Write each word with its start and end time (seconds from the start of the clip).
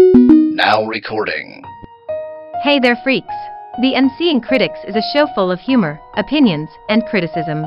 Now 0.00 0.84
recording. 0.84 1.64
Hey 2.62 2.78
there, 2.78 2.96
freaks. 3.02 3.34
The 3.80 3.94
Unseeing 3.94 4.40
Critics 4.40 4.78
is 4.86 4.94
a 4.94 5.02
show 5.12 5.26
full 5.34 5.50
of 5.50 5.58
humor, 5.58 5.98
opinions, 6.16 6.68
and 6.88 7.04
criticisms. 7.06 7.66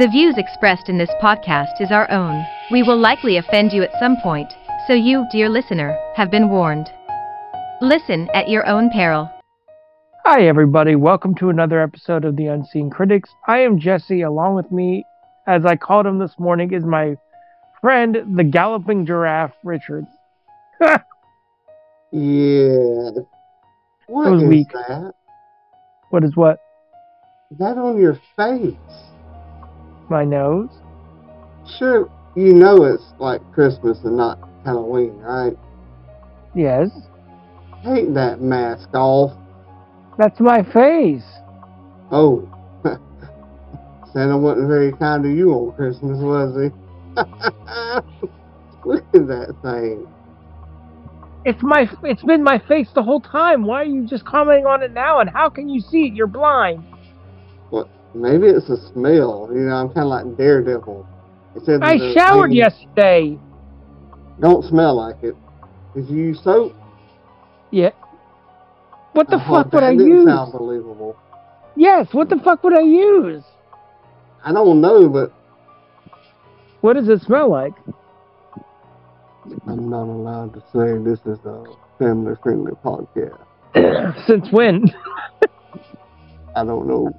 The 0.00 0.08
views 0.08 0.34
expressed 0.38 0.88
in 0.88 0.98
this 0.98 1.10
podcast 1.22 1.80
is 1.80 1.92
our 1.92 2.10
own. 2.10 2.44
We 2.72 2.82
will 2.82 2.98
likely 2.98 3.36
offend 3.36 3.72
you 3.72 3.84
at 3.84 3.98
some 4.00 4.16
point, 4.22 4.52
so 4.88 4.92
you, 4.92 5.26
dear 5.30 5.48
listener, 5.48 5.96
have 6.16 6.32
been 6.32 6.48
warned. 6.48 6.90
Listen 7.80 8.28
at 8.34 8.48
your 8.48 8.66
own 8.66 8.90
peril. 8.90 9.30
Hi, 10.24 10.48
everybody. 10.48 10.96
Welcome 10.96 11.36
to 11.36 11.50
another 11.50 11.80
episode 11.80 12.24
of 12.24 12.34
The 12.34 12.46
Unseen 12.46 12.90
Critics. 12.90 13.30
I 13.46 13.58
am 13.58 13.78
Jesse. 13.78 14.22
Along 14.22 14.56
with 14.56 14.72
me, 14.72 15.04
as 15.46 15.64
I 15.64 15.76
called 15.76 16.06
him 16.06 16.18
this 16.18 16.34
morning, 16.40 16.72
is 16.72 16.84
my 16.84 17.16
friend, 17.80 18.16
the 18.36 18.44
Galloping 18.44 19.06
Giraffe, 19.06 19.54
Richard. 19.62 20.06
Yeah. 22.10 23.10
What 24.06 24.34
is 24.34 24.48
weak. 24.48 24.72
that? 24.72 25.12
What 26.10 26.24
is 26.24 26.34
what? 26.34 26.58
Is 27.50 27.58
that 27.58 27.76
on 27.76 28.00
your 28.00 28.18
face? 28.36 28.74
My 30.08 30.24
nose? 30.24 30.70
Sure, 31.78 32.10
you 32.34 32.54
know 32.54 32.84
it's 32.84 33.04
like 33.18 33.40
Christmas 33.52 33.98
and 34.04 34.16
not 34.16 34.38
Halloween, 34.64 35.18
right? 35.18 35.56
Yes. 36.54 36.88
Take 37.84 38.14
that 38.14 38.40
mask 38.40 38.88
off. 38.94 39.32
That's 40.16 40.40
my 40.40 40.62
face. 40.62 41.24
Oh. 42.10 42.48
Santa 44.12 44.38
wasn't 44.38 44.68
very 44.68 44.92
kind 44.92 45.22
to 45.22 45.28
you 45.28 45.52
on 45.52 45.72
Christmas, 45.76 46.18
was 46.18 46.54
he? 46.56 46.70
Look 48.88 49.04
at 49.14 49.26
that 49.26 49.54
thing. 49.62 50.06
It's 51.44 51.62
my. 51.62 51.88
It's 52.02 52.22
been 52.24 52.42
my 52.42 52.58
face 52.58 52.88
the 52.94 53.02
whole 53.02 53.20
time. 53.20 53.64
Why 53.64 53.82
are 53.82 53.84
you 53.86 54.06
just 54.06 54.24
commenting 54.24 54.66
on 54.66 54.82
it 54.82 54.92
now? 54.92 55.20
And 55.20 55.30
how 55.30 55.48
can 55.48 55.68
you 55.68 55.80
see 55.80 56.06
it? 56.06 56.14
You're 56.14 56.26
blind. 56.26 56.82
What? 57.70 57.88
Maybe 58.14 58.46
it's 58.46 58.68
a 58.68 58.76
smell. 58.92 59.48
You 59.52 59.60
know, 59.60 59.74
I'm 59.74 59.88
kind 59.88 60.00
of 60.00 60.06
like 60.08 60.36
Daredevil. 60.36 61.06
I 61.82 62.12
showered 62.14 62.52
yesterday. 62.52 63.38
Don't 64.40 64.64
smell 64.64 64.96
like 64.96 65.22
it. 65.22 65.34
Did 65.94 66.08
you 66.08 66.16
use 66.16 66.40
soap? 66.44 66.74
Yeah. 67.70 67.90
What 69.12 69.28
the 69.28 69.36
Oh, 69.36 69.48
fuck 69.64 69.72
would 69.72 69.82
I 69.82 69.90
use? 69.90 70.26
sound 70.26 70.52
believable. 70.52 71.16
Yes. 71.76 72.08
What 72.12 72.28
the 72.28 72.36
fuck 72.44 72.62
would 72.62 72.74
I 72.76 72.82
use? 72.82 73.42
I 74.44 74.52
don't 74.52 74.80
know, 74.80 75.08
but 75.08 75.32
What 76.80 76.92
does 76.94 77.08
it 77.08 77.22
smell 77.22 77.50
like? 77.50 77.72
I'm 79.88 80.06
not 80.06 80.12
allowed 80.12 80.52
to 80.52 80.60
say 80.70 81.02
this 81.02 81.18
is 81.20 81.42
a 81.46 81.64
family 81.98 82.34
friendly 82.42 82.72
podcast. 82.84 83.38
Since 84.26 84.52
when? 84.52 84.84
I 86.54 86.62
don't 86.62 86.86
know. 86.86 87.10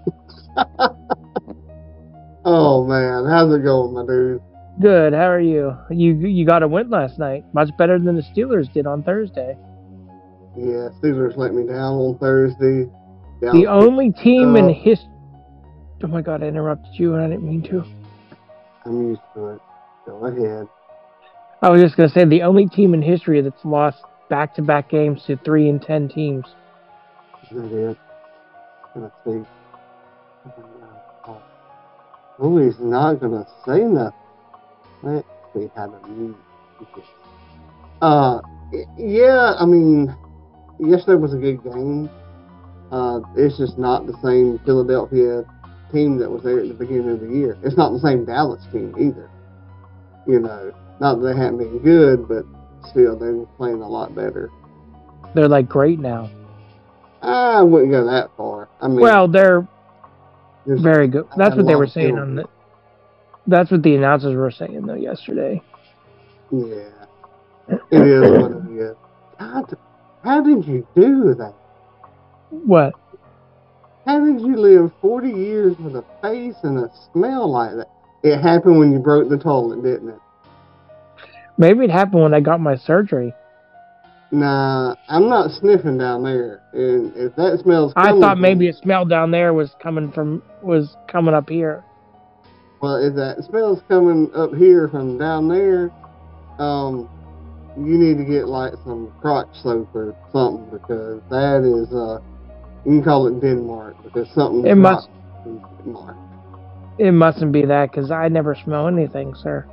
oh 2.46 2.86
man, 2.86 3.26
how's 3.26 3.52
it 3.56 3.64
going, 3.64 3.96
my 3.96 4.06
dude? 4.06 4.40
Good. 4.80 5.14
How 5.14 5.30
are 5.32 5.40
you? 5.40 5.76
You 5.90 6.14
you 6.14 6.46
got 6.46 6.62
a 6.62 6.68
win 6.68 6.92
last 6.92 7.18
night. 7.18 7.44
Much 7.54 7.70
better 7.80 7.98
than 7.98 8.16
the 8.16 8.22
Steelers 8.22 8.72
did 8.72 8.86
on 8.86 9.02
Thursday. 9.02 9.58
Yeah, 10.56 10.90
Steelers 11.02 11.36
let 11.38 11.56
me 11.56 11.66
down 11.66 11.96
on 11.96 12.20
Thursday. 12.20 12.86
Down 13.42 13.60
The 13.60 13.66
only 13.66 14.12
team 14.12 14.56
in 14.56 14.66
Uh, 14.66 14.74
history. 14.74 15.10
Oh 16.04 16.08
my 16.08 16.22
god! 16.22 16.44
I 16.44 16.48
interrupted 16.48 16.94
you, 17.00 17.16
and 17.16 17.24
I 17.24 17.30
didn't 17.30 17.50
mean 17.50 17.64
to. 17.64 17.84
I'm 18.86 19.08
used 19.08 19.22
to 19.34 19.48
it. 19.54 19.62
Go 20.06 20.24
ahead. 20.26 20.68
I 21.62 21.70
was 21.70 21.82
just 21.82 21.98
gonna 21.98 22.10
say 22.10 22.24
the 22.26 22.44
only 22.44 22.68
team 22.68 22.94
in 22.94 23.02
history 23.02 23.42
that's 23.42 23.66
lost 23.66 23.98
back-to-back 24.30 24.90
games 24.90 25.24
to 25.26 25.36
three 25.38 25.68
and 25.68 25.82
ten 25.82 26.08
teams. 26.08 26.46
Is 27.52 27.58
that? 27.58 27.98
Let's 28.96 29.14
see. 29.26 29.44
Oh, 32.40 32.58
he's 32.58 32.80
not 32.80 33.20
gonna 33.20 33.46
say 33.66 33.82
nothing. 33.82 34.18
Let's 35.04 35.28
see 35.54 35.70
how 35.76 35.88
to 35.88 36.08
mute. 36.08 36.38
Uh, 38.02 38.40
yeah, 38.98 39.56
I 39.60 39.66
mean, 39.66 40.16
yesterday 40.80 41.22
was 41.22 41.34
a 41.34 41.38
good 41.38 41.62
game. 41.64 42.10
Uh, 42.92 43.20
it's 43.36 43.58
just 43.58 43.78
not 43.78 44.08
the 44.08 44.18
same 44.24 44.60
Philadelphia 44.66 45.44
team 45.92 46.18
that 46.20 46.32
was 46.32 46.44
there 46.44 46.60
at 46.62 46.70
the 46.70 46.74
beginning 46.74 47.10
of 47.10 47.20
the 47.20 47.28
year. 47.28 47.58
It's 47.64 47.76
not 47.76 47.92
the 47.92 48.00
same 48.00 48.24
Dallas 48.24 48.66
team 48.72 48.96
either. 48.98 49.30
You 50.26 50.40
know, 50.40 50.72
not 51.00 51.16
that 51.16 51.34
they 51.34 51.40
haven't 51.40 51.58
been 51.58 51.80
good, 51.80 52.28
but 52.28 52.46
still 52.90 53.18
they're 53.18 53.46
playing 53.58 53.82
a 53.82 53.88
lot 53.88 54.16
better. 54.16 54.50
They're 55.34 55.48
like 55.48 55.70
great 55.70 56.00
now. 56.00 56.30
I 57.22 57.62
wouldn't 57.62 57.92
go 57.92 58.06
that 58.06 58.32
far. 58.38 58.70
I 58.82 58.88
mean, 58.88 59.00
Well, 59.00 59.28
they're 59.28 59.68
very 60.66 61.08
good. 61.08 61.28
That's 61.38 61.56
what 61.56 61.68
they 61.68 61.76
were 61.76 61.88
saying 61.88 62.18
on 62.18 62.36
the. 62.36 62.46
That's 63.48 63.72
what 63.72 63.84
the 63.84 63.96
announcers 63.96 64.36
were 64.36 64.52
saying 64.52 64.86
though 64.86 64.94
yesterday. 64.96 65.62
Yeah, 66.52 67.06
it 67.92 68.02
is 68.02 68.42
what 68.42 68.52
it 68.52 68.80
is. 68.80 68.96
God, 69.40 69.78
how 70.24 70.42
did 70.42 70.66
you 70.66 70.88
do 70.96 71.34
that? 71.36 71.54
What? 72.50 72.94
How 74.06 74.20
did 74.20 74.42
you 74.42 74.56
live 74.56 74.92
40 75.02 75.30
years 75.30 75.78
with 75.78 75.96
a 75.96 76.04
face 76.22 76.56
and 76.64 76.80
a 76.80 76.92
smell 77.12 77.52
like 77.52 77.72
that? 77.76 77.88
It 78.24 78.42
happened 78.42 78.80
when 78.80 78.92
you 78.92 79.00
broke 79.00 79.30
the 79.30 79.38
toilet, 79.38 79.84
didn't 79.84 80.10
it? 80.10 80.20
Maybe 81.60 81.84
it 81.84 81.92
happened 81.92 82.22
when 82.22 82.34
I 82.34 82.40
got 82.40 82.62
my 82.62 82.78
surgery. 82.78 83.34
Nah, 84.32 84.96
I'm 85.10 85.28
not 85.28 85.52
sniffing 85.52 85.98
down 85.98 86.24
there. 86.24 86.62
And 86.72 87.12
if 87.18 87.36
that 87.36 87.60
smells 87.62 87.92
I 87.98 88.12
thought 88.12 88.38
maybe 88.38 88.70
a 88.70 88.74
smell 88.74 89.04
down 89.04 89.32
there 89.32 89.54
was 89.54 89.76
coming 89.84 90.10
from 90.14 90.42
was 90.64 90.96
coming 91.10 91.34
up 91.34 91.50
here. 91.50 91.84
Well, 92.82 92.96
if 92.96 93.14
that 93.16 93.44
smell's 93.44 93.82
coming 93.90 94.32
up 94.34 94.54
here 94.54 94.88
from 94.88 95.18
down 95.18 95.50
there, 95.50 95.92
um, 96.60 97.10
you 97.76 97.98
need 97.98 98.18
to 98.18 98.24
get 98.24 98.48
like 98.48 98.72
some 98.86 99.12
crotch 99.20 99.50
soap 99.62 99.94
or 99.94 100.16
something 100.32 100.70
because 100.72 101.22
that 101.30 101.66
is 101.68 101.94
uh, 101.94 102.20
you 102.86 103.02
can 103.02 103.04
call 103.04 103.28
it 103.28 103.42
Denmark 103.42 104.02
because 104.02 104.30
something. 104.34 104.66
It 104.66 104.76
must- 104.76 105.10
Denmark. 105.84 106.16
It 107.00 107.12
mustn't 107.12 107.52
be 107.52 107.66
that 107.66 107.92
because 107.92 108.12
I 108.12 108.30
never 108.30 108.56
smell 108.56 108.88
anything, 108.88 109.34
sir. 109.36 109.66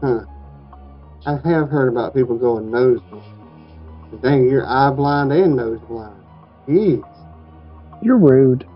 Huh. 0.00 0.24
I 1.28 1.32
have 1.46 1.68
heard 1.68 1.88
about 1.88 2.14
people 2.14 2.38
going 2.38 2.70
nose 2.70 3.00
blind. 3.10 4.22
Dang, 4.22 4.48
you're 4.48 4.66
eye 4.66 4.90
blind 4.90 5.30
and 5.30 5.54
nose 5.56 5.78
blind. 5.86 6.16
Jeez. 6.66 7.04
You're 8.00 8.16
rude. 8.16 8.66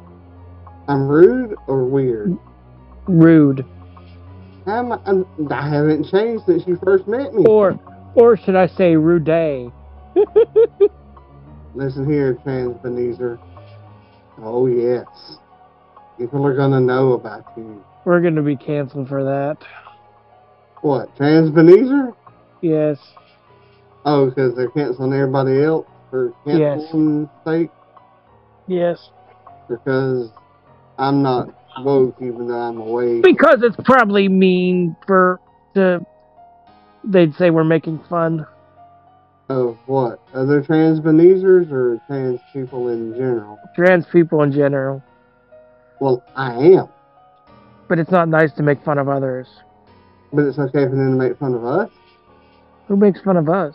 I'm 0.86 1.08
rude 1.08 1.56
or 1.66 1.84
weird? 1.84 2.36
Rude. 3.08 3.64
How 4.66 4.80
am 4.80 4.92
I, 4.92 4.96
I'm- 5.06 5.26
I 5.50 5.66
haven't 5.66 6.10
changed 6.10 6.44
since 6.44 6.66
you 6.66 6.76
first 6.84 7.08
met 7.08 7.32
me. 7.32 7.46
Or 7.46 7.80
or 8.14 8.36
should 8.36 8.54
I 8.54 8.66
say 8.66 8.96
rude 8.96 9.24
day? 9.24 9.72
Listen 11.74 12.04
here, 12.04 12.34
Transbenezer. 12.44 13.38
Oh, 14.42 14.66
yes. 14.66 15.06
People 16.18 16.46
are 16.46 16.54
going 16.54 16.72
to 16.72 16.80
know 16.80 17.14
about 17.14 17.46
you. 17.56 17.82
We're 18.04 18.20
gonna 18.20 18.42
be 18.42 18.56
canceled 18.56 19.08
for 19.08 19.24
that. 19.24 19.56
What, 20.82 21.16
Transbenezer? 21.16 22.12
Yes. 22.62 22.98
Oh, 24.04 24.26
because 24.26 24.54
they're 24.56 24.70
canceling 24.70 25.12
everybody 25.12 25.62
else 25.62 25.86
for 26.10 26.32
Yes. 26.46 26.80
canceling 26.80 27.28
sake? 27.44 27.70
Yes. 28.66 29.10
Because 29.68 30.30
I'm 30.98 31.22
not 31.22 31.50
woke 31.80 32.16
even 32.20 32.48
though 32.48 32.54
I'm 32.54 32.78
awake. 32.78 33.22
Because 33.22 33.62
it's 33.62 33.76
probably 33.84 34.28
mean 34.28 34.96
for 35.06 35.40
to 35.74 36.04
they'd 37.04 37.34
say 37.34 37.50
we're 37.50 37.64
making 37.64 37.98
fun. 38.08 38.46
Of 39.48 39.76
what? 39.86 40.20
Other 40.34 40.62
trans 40.62 41.00
Transbenezers 41.00 41.70
or 41.72 42.00
trans 42.06 42.40
people 42.52 42.88
in 42.88 43.12
general? 43.14 43.58
Trans 43.74 44.06
people 44.06 44.42
in 44.42 44.52
general. 44.52 45.02
Well, 46.00 46.22
I 46.36 46.54
am. 46.54 46.88
But 47.88 47.98
it's 47.98 48.10
not 48.10 48.28
nice 48.28 48.52
to 48.54 48.62
make 48.62 48.82
fun 48.84 48.98
of 48.98 49.08
others. 49.08 49.46
But 50.32 50.44
it's 50.46 50.58
okay 50.58 50.84
for 50.84 50.90
them 50.96 51.18
to 51.18 51.28
make 51.28 51.38
fun 51.38 51.54
of 51.54 51.64
us? 51.64 51.90
Who 52.88 52.96
makes 52.96 53.20
fun 53.20 53.36
of 53.36 53.48
us? 53.48 53.74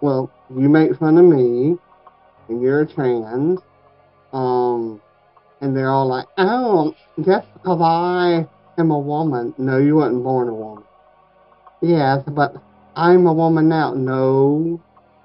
Well, 0.00 0.30
you 0.54 0.68
make 0.68 0.96
fun 0.98 1.16
of 1.18 1.24
me, 1.24 1.76
and 2.48 2.60
you're 2.62 2.80
a 2.82 2.86
trans, 2.86 3.60
um, 4.32 5.00
and 5.60 5.76
they're 5.76 5.90
all 5.90 6.08
like, 6.08 6.26
oh, 6.38 6.94
just 7.24 7.46
because 7.54 7.80
I 7.80 8.46
am 8.80 8.90
a 8.90 8.98
woman. 8.98 9.54
No, 9.58 9.78
you 9.78 9.96
wasn't 9.96 10.24
born 10.24 10.48
a 10.48 10.54
woman. 10.54 10.84
Yes, 11.80 12.22
but 12.28 12.54
I'm 12.96 13.26
a 13.26 13.32
woman 13.32 13.68
now. 13.68 13.94
No, 13.94 14.80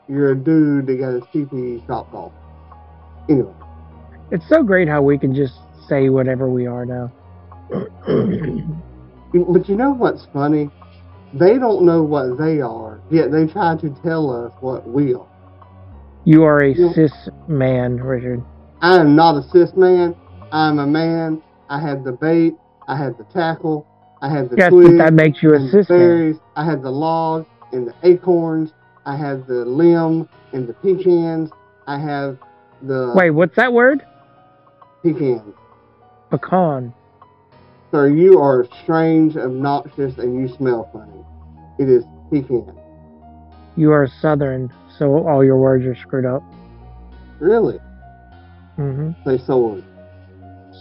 you're 0.08 0.32
a 0.32 0.36
dude 0.36 0.88
that 0.88 1.00
got 1.00 1.16
a 1.16 1.22
pee-pee 1.32 1.84
chopped 1.88 2.14
off. 2.14 2.32
Anyway, 3.30 3.54
It's 4.32 4.48
so 4.48 4.64
great 4.64 4.88
how 4.88 5.02
we 5.02 5.18
can 5.18 5.36
just 5.36 5.54
say 5.90 6.10
whatever 6.10 6.50
we 6.50 6.66
are 6.66 6.86
now. 6.86 7.12
but 7.70 9.68
you 9.68 9.76
know 9.76 9.92
what's 9.92 10.26
funny? 10.34 10.70
They 11.40 11.58
don't 11.58 11.84
know 11.84 12.04
what 12.04 12.38
they 12.38 12.62
are, 12.62 13.00
yet 13.10 13.32
they 13.32 13.48
try 13.48 13.76
to 13.78 13.90
tell 14.04 14.30
us 14.30 14.52
what 14.62 14.88
we 14.88 15.14
are. 15.14 15.28
You 16.24 16.44
are 16.44 16.60
a 16.60 16.74
You- 16.74 16.94
cis 16.94 17.30
man, 17.48 17.98
Richard. 17.98 18.42
I 18.82 18.98
am 19.00 19.16
not 19.16 19.36
a 19.38 19.44
cis 19.44 19.76
man. 19.76 20.16
I'm 20.52 20.80
a 20.80 20.88
man. 20.88 21.42
I 21.70 21.80
had 21.80 22.04
the 22.04 22.12
bait. 22.14 22.56
I 22.88 22.96
had 22.96 23.18
the 23.18 23.24
tackle. 23.26 23.86
I 24.22 24.30
had 24.30 24.50
the 24.50 24.58
Yes, 24.58 24.70
twig. 24.72 24.98
but 24.98 24.98
that 25.06 25.14
makes 25.14 25.42
you 25.44 25.54
a 25.54 25.60
cis 25.70 25.90
man. 25.90 26.40
I 26.56 26.64
had 26.66 26.82
the 26.82 26.92
log 26.92 27.46
and 27.72 27.88
the 27.88 27.94
acorns. 28.04 28.74
I 29.06 29.16
have 29.16 29.48
the 29.48 29.66
limb 29.66 30.28
and 30.54 30.68
the 30.68 30.74
pecans. 30.74 31.50
I 31.88 31.98
have 32.00 32.38
the 32.82 33.14
Wait, 33.16 33.32
what's 33.32 33.56
that 33.56 33.72
word? 33.74 34.04
pecans. 35.04 35.54
Pecan. 36.30 36.94
Sir, 37.92 38.08
you 38.10 38.40
are 38.40 38.66
strange, 38.84 39.38
obnoxious, 39.38 40.18
and 40.18 40.36
you 40.36 40.48
smell 40.50 40.90
funny. 40.92 41.24
It 41.80 41.90
is 41.90 42.04
pecan. 42.32 42.76
You 43.76 43.92
are 43.92 44.08
southern, 44.22 44.74
so 44.98 45.28
all 45.28 45.44
your 45.44 45.58
words 45.58 45.86
are 45.86 45.96
screwed 45.96 46.26
up. 46.26 46.44
Really? 47.40 47.78
Mm-hmm. 48.78 49.12
Say 49.26 49.44
sword. 49.46 49.84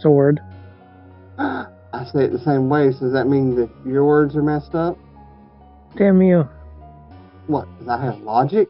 Sword. 0.01 0.41
I 1.39 2.05
say 2.13 2.25
it 2.25 2.33
the 2.33 2.43
same 2.45 2.69
way, 2.69 2.93
so 2.93 3.01
does 3.01 3.13
that 3.13 3.27
mean 3.27 3.55
that 3.57 3.71
your 3.85 4.05
words 4.05 4.37
are 4.37 4.43
messed 4.43 4.75
up? 4.75 4.99
Damn 5.97 6.21
you. 6.21 6.49
What? 7.47 7.67
Does 7.79 7.89
I 7.89 8.05
have 8.05 8.19
logic? 8.19 8.69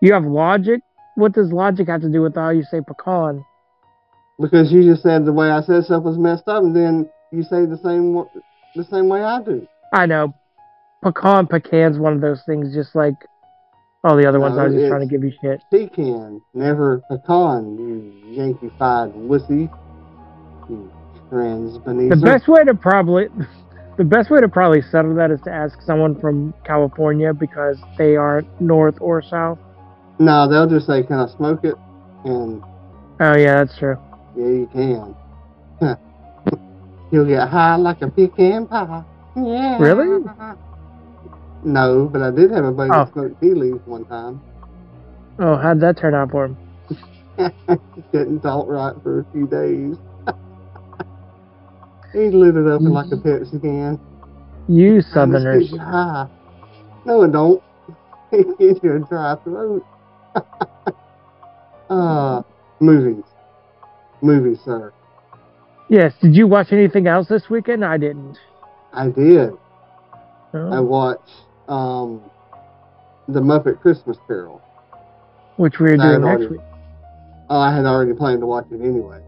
You 0.00 0.12
have 0.14 0.24
logic? 0.24 0.80
What 1.16 1.32
does 1.32 1.52
logic 1.52 1.88
have 1.88 2.00
to 2.02 2.08
do 2.08 2.22
with 2.22 2.34
how 2.34 2.50
you 2.50 2.62
say 2.62 2.80
pecan? 2.80 3.44
Because 4.40 4.72
you 4.72 4.84
just 4.84 5.02
said 5.02 5.24
the 5.24 5.32
way 5.32 5.50
I 5.50 5.62
said 5.62 5.84
stuff 5.84 6.04
was 6.04 6.16
messed 6.16 6.46
up, 6.46 6.62
and 6.62 6.74
then 6.74 7.10
you 7.32 7.42
say 7.42 7.66
the 7.66 7.78
same 7.82 8.24
the 8.76 8.84
same 8.84 9.08
way 9.08 9.22
I 9.22 9.42
do. 9.42 9.66
I 9.92 10.06
know. 10.06 10.34
Pecan, 11.02 11.46
pecan's 11.46 11.98
one 11.98 12.14
of 12.14 12.20
those 12.20 12.42
things, 12.44 12.74
just 12.74 12.94
like 12.94 13.14
all 14.02 14.16
the 14.16 14.28
other 14.28 14.40
ones. 14.40 14.56
No, 14.56 14.62
I 14.62 14.66
was 14.66 14.74
just 14.74 14.88
trying 14.88 15.00
to 15.00 15.06
give 15.06 15.22
you 15.22 15.32
shit. 15.40 15.62
Pecan, 15.70 16.42
never 16.54 17.04
pecan, 17.08 17.78
you 17.78 18.34
Yankee-fied 18.34 19.12
wussy. 19.12 19.70
You 20.68 20.92
trans 21.30 21.74
The 21.84 22.20
best 22.22 22.48
way 22.48 22.64
to 22.64 22.74
probably, 22.74 23.28
the 23.96 24.04
best 24.04 24.30
way 24.30 24.40
to 24.40 24.48
probably 24.48 24.82
settle 24.82 25.14
that 25.14 25.30
is 25.30 25.40
to 25.42 25.52
ask 25.52 25.80
someone 25.82 26.20
from 26.20 26.52
California 26.64 27.32
because 27.32 27.78
they 27.96 28.16
aren't 28.16 28.60
north 28.60 28.96
or 29.00 29.22
south. 29.22 29.58
No, 30.18 30.48
they'll 30.48 30.68
just 30.68 30.86
say, 30.86 31.04
"Can 31.04 31.20
I 31.20 31.28
smoke 31.28 31.64
it?" 31.64 31.76
And 32.24 32.62
Oh 33.20 33.36
yeah, 33.36 33.64
that's 33.64 33.78
true. 33.78 33.96
yeah, 34.36 34.46
you 34.46 34.68
can. 34.72 35.16
You'll 37.12 37.26
get 37.26 37.48
high 37.48 37.76
like 37.76 38.02
a 38.02 38.10
pecan 38.10 38.66
pie. 38.66 39.04
Yeah. 39.36 39.78
Really? 39.78 40.24
No, 41.64 42.08
but 42.10 42.22
I 42.22 42.30
did 42.30 42.50
have 42.50 42.64
a 42.64 42.72
buddy 42.72 42.90
Oh. 42.92 43.04
that 43.04 43.12
smoked 43.12 43.40
tea 43.40 43.52
leaves 43.54 43.80
one 43.86 44.04
time. 44.06 44.40
Oh, 45.38 45.56
how'd 45.56 45.80
that 45.80 45.96
turn 45.98 46.14
out 46.14 46.30
for 46.30 46.46
him? 46.46 46.56
Couldn't 48.12 48.40
talk 48.40 48.66
right 48.68 48.94
for 49.02 49.20
a 49.20 49.24
few 49.32 49.46
days. 49.46 49.96
he 52.12 52.30
lit 52.30 52.56
it 52.56 52.66
up 52.66 52.80
in 52.80 52.90
like 52.92 53.06
a 53.12 53.16
Pepsi 53.16 53.60
can. 53.60 54.00
You 54.68 55.00
Southerners. 55.02 55.70
gets. 55.70 55.82
No, 57.04 57.22
it 57.22 57.32
don't. 57.32 57.62
It 58.30 58.58
gives 58.58 58.80
you 58.82 58.96
a 58.96 58.98
dry 58.98 59.36
throat. 59.42 59.82
uh, 61.88 62.42
movies. 62.80 63.24
Movies, 64.20 64.58
sir. 64.64 64.92
Yes. 65.88 66.12
Did 66.20 66.36
you 66.36 66.46
watch 66.46 66.68
anything 66.72 67.06
else 67.06 67.28
this 67.28 67.48
weekend? 67.48 67.84
I 67.84 67.96
didn't. 67.96 68.36
I 68.92 69.08
did. 69.08 69.52
I 70.52 70.58
Oh. 70.76 70.82
watched 70.82 71.30
um, 71.68 72.22
The 73.28 73.40
Muppet 73.40 73.80
Christmas 73.80 74.16
Carol. 74.26 74.60
Which 75.56 75.78
we 75.80 75.90
are 75.90 75.96
doing 75.96 76.20
next 76.22 76.24
already- 76.24 76.46
week. 76.48 76.60
Oh, 77.50 77.58
I 77.58 77.74
had 77.74 77.86
already 77.86 78.12
planned 78.12 78.40
to 78.40 78.46
watch 78.46 78.66
it 78.70 78.80
anyway. 78.82 79.20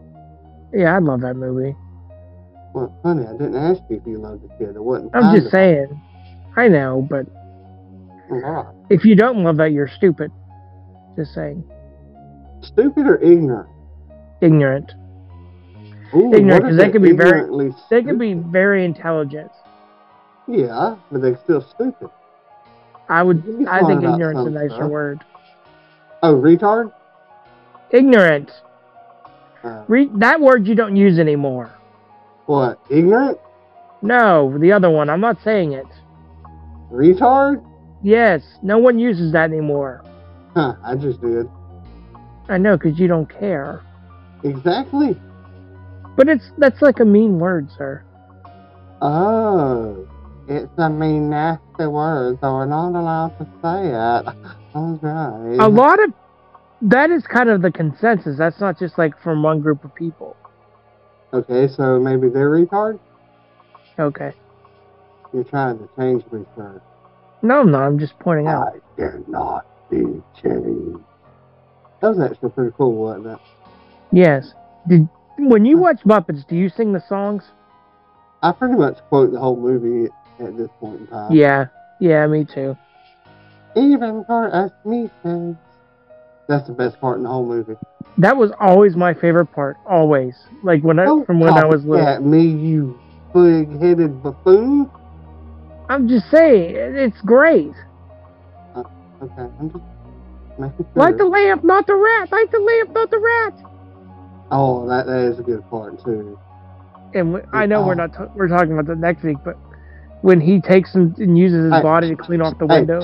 Yeah, 0.73 0.95
I 0.95 0.99
love 0.99 1.23
that 1.23 1.35
movie. 1.35 1.75
Well, 2.75 2.95
honey, 3.03 3.27
I 3.27 3.33
didn't 3.33 3.57
ask 3.57 3.83
you 3.89 3.97
if 3.97 4.07
you 4.07 4.19
loved 4.19 4.45
the 4.45 4.49
kid. 4.57 4.77
It 4.77 4.83
wasn't. 4.85 5.11
I'm 5.17 5.35
just 5.35 5.51
saying. 5.51 6.01
I 6.57 6.69
know, 6.69 7.07
but 7.09 7.27
Yeah. 8.31 8.65
if 8.91 9.05
you 9.05 9.17
don't 9.17 9.43
love 9.43 9.57
that, 9.57 9.73
you're 9.73 9.89
stupid. 9.89 10.31
Just 11.17 11.35
saying. 11.35 11.65
Stupid 12.61 13.07
or 13.07 13.17
ignorant? 13.17 13.69
Ignorant. 14.41 14.93
Ooh, 16.15 16.33
Ignorant, 16.33 16.49
what 16.51 16.63
'cause 16.71 16.73
if 16.73 16.79
they 16.79 16.91
could 16.91 17.03
be 17.03 17.13
very- 17.13 17.41
ignorantly 17.41 17.75
They 17.89 18.03
can 18.03 18.19
be 18.19 18.35
very 18.35 18.85
intelligent. 18.85 19.51
Yeah, 20.47 20.97
but 21.11 21.23
they're 21.23 21.37
still 21.39 21.61
stupid. 21.63 22.11
I 23.11 23.23
would. 23.23 23.39
You 23.39 23.43
can 23.43 23.59
be 23.59 23.67
I 23.67 23.81
think 23.81 24.03
ignorant's 24.05 24.47
a 24.47 24.51
nicer 24.51 24.75
stuff. 24.77 24.91
word. 24.91 25.25
Oh, 26.23 26.35
retard? 26.35 26.93
Ignorant. 27.91 28.51
Uh, 29.65 29.85
Re- 29.89 30.11
that 30.19 30.41
word 30.41 30.67
you 30.67 30.75
don't 30.75 30.97
use 30.97 31.19
anymore. 31.19 31.71
what? 32.47 32.79
Ignorant? 32.89 33.39
No, 34.01 34.57
the 34.59 34.73
other 34.73 34.89
one. 34.89 35.11
I'm 35.11 35.21
not 35.21 35.39
saying 35.45 35.73
it. 35.73 35.87
Retard? 36.91 37.62
Yes, 38.03 38.43
no 38.62 38.79
one 38.79 38.99
uses 38.99 39.33
that 39.33 39.51
anymore. 39.51 40.03
Huh, 40.55 40.75
I 40.85 40.95
just 40.95 41.21
did. 41.21 41.47
I 42.49 42.59
know, 42.59 42.77
because 42.77 42.99
you 42.99 43.07
don't 43.09 43.29
care. 43.29 43.83
Exactly. 44.43 45.17
But 46.17 46.29
it's 46.29 46.51
that's 46.59 46.81
like 46.81 47.01
a 47.01 47.05
mean 47.05 47.39
word, 47.39 47.69
sir. 47.77 48.03
Oh, 49.03 50.09
it's 50.50 50.79
a 50.79 50.91
mean, 50.91 51.31
nasty 51.31 51.87
word, 51.87 52.38
so 52.41 52.52
we're 52.52 52.67
not 52.67 52.99
allowed 52.99 53.38
to 53.38 53.44
say 53.62 53.91
it. 53.94 54.56
Okay. 54.73 55.58
A 55.58 55.69
lot 55.69 56.00
of 56.00 56.12
that 56.82 57.11
is 57.11 57.26
kind 57.26 57.50
of 57.50 57.61
the 57.61 57.73
consensus. 57.73 58.38
That's 58.38 58.61
not 58.61 58.79
just 58.79 58.99
like 58.99 59.20
from 59.20 59.43
one 59.43 59.61
group 59.61 59.85
of 59.85 59.93
people. 59.97 60.37
Okay, 61.32 61.67
so 61.67 61.99
maybe 61.99 62.29
they're 62.29 62.50
retard? 62.50 63.00
Okay. 63.99 64.32
You're 65.32 65.43
trying 65.43 65.79
to 65.79 65.88
change 65.99 66.23
me, 66.31 66.44
sir. 66.56 66.81
No, 67.43 67.62
I'm 67.62 67.73
not. 67.73 67.82
I'm 67.82 67.99
just 67.99 68.17
pointing 68.20 68.47
out. 68.47 68.75
I 68.75 68.79
dare 68.97 69.20
not 69.26 69.67
be 69.91 70.23
changed. 70.41 71.00
That 72.00 72.14
was 72.14 72.20
actually 72.20 72.50
pretty 72.50 72.73
cool, 72.76 72.94
wasn't 72.94 73.26
it? 73.26 73.38
Yes. 74.12 74.55
Did 74.88 75.08
when 75.37 75.64
you 75.64 75.79
watch 75.79 76.00
Muppets, 76.05 76.47
do 76.47 76.55
you 76.55 76.69
sing 76.69 76.93
the 76.93 77.02
songs? 77.08 77.43
I 78.43 78.52
pretty 78.52 78.75
much 78.75 78.99
quote 79.08 79.32
the 79.32 79.41
whole 79.41 79.56
movie 79.56 80.11
at 80.41 80.57
this 80.57 80.69
point 80.79 81.01
in 81.01 81.07
time. 81.09 81.33
Yeah. 81.33 81.67
Yeah, 82.01 82.27
me 82.27 82.45
too. 82.45 82.77
Even 83.77 84.25
for 84.27 84.53
us 84.55 84.71
meters. 84.85 85.57
That's 86.49 86.67
the 86.67 86.73
best 86.73 87.01
part 87.01 87.19
in 87.19 87.23
the 87.25 87.29
whole 87.29 87.47
movie. 87.47 87.76
That 88.19 88.37
was 88.37 88.50
always 88.59 88.97
my 88.97 89.14
favorite 89.14 89.47
part. 89.53 89.76
Always. 89.87 90.35
Like 90.64 90.83
when 90.83 90.99
I 90.99 91.05
Don't 91.05 91.25
from 91.26 91.38
when 91.41 91.53
I 91.53 91.64
was 91.64 91.85
little. 91.85 92.07
At 92.07 92.25
me, 92.25 92.43
you 92.43 92.99
big-headed 93.33 94.23
buffoon. 94.23 94.91
I'm 95.88 96.09
just 96.09 96.29
saying, 96.31 96.75
it's 96.76 97.21
great. 97.23 97.73
Uh, 98.75 98.83
okay, 99.23 99.43
I'm 99.61 99.71
just 99.71 99.85
making 100.59 100.76
sure. 100.79 100.87
Light 100.97 101.19
the 101.19 101.25
lamp, 101.25 101.62
not 101.64 101.87
the 101.87 101.95
rat. 101.95 102.33
Light 102.33 102.50
the 102.50 102.59
lamp, 102.61 102.93
not 102.95 103.11
the 103.11 103.19
rat. 103.19 103.55
Oh, 104.50 104.88
that 104.88 105.07
that 105.07 105.21
is 105.33 105.38
a 105.38 105.43
good 105.43 105.69
part 105.71 106.03
too. 106.05 106.38
And 107.14 107.41
I 107.53 107.67
know 107.67 107.85
we're 107.87 107.93
Oh. 107.93 107.95
not 107.95 108.12
ta- 108.12 108.29
we're 108.35 108.49
talking 108.49 108.73
about 108.73 108.87
that 108.87 108.99
next 108.99 109.23
week, 109.23 109.38
but 109.45 109.57
when 110.23 110.41
he 110.41 110.61
takes 110.61 110.95
and, 110.95 111.17
and 111.19 111.39
uses 111.39 111.73
his 111.73 111.83
body 111.83 112.09
to 112.09 112.17
clean 112.17 112.41
off 112.41 112.59
the 112.59 112.67
window, 112.67 113.00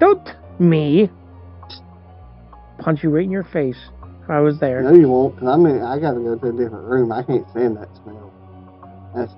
don't 0.00 0.28
me 0.58 1.10
punch 2.78 3.02
you 3.02 3.10
right 3.10 3.24
in 3.24 3.30
your 3.30 3.44
face. 3.44 3.78
If 4.22 4.30
I 4.30 4.40
was 4.40 4.60
there. 4.60 4.82
No, 4.82 4.92
you 4.92 5.08
won't, 5.08 5.34
because 5.34 5.48
I 5.48 5.56
mean, 5.56 5.80
I 5.80 5.98
gotta 5.98 6.20
go 6.20 6.36
to 6.36 6.48
a 6.48 6.52
different 6.52 6.84
room. 6.84 7.12
I 7.12 7.22
can't 7.22 7.48
stand 7.50 7.76
that 7.78 7.88
smell. 8.02 8.32
That's, 9.14 9.32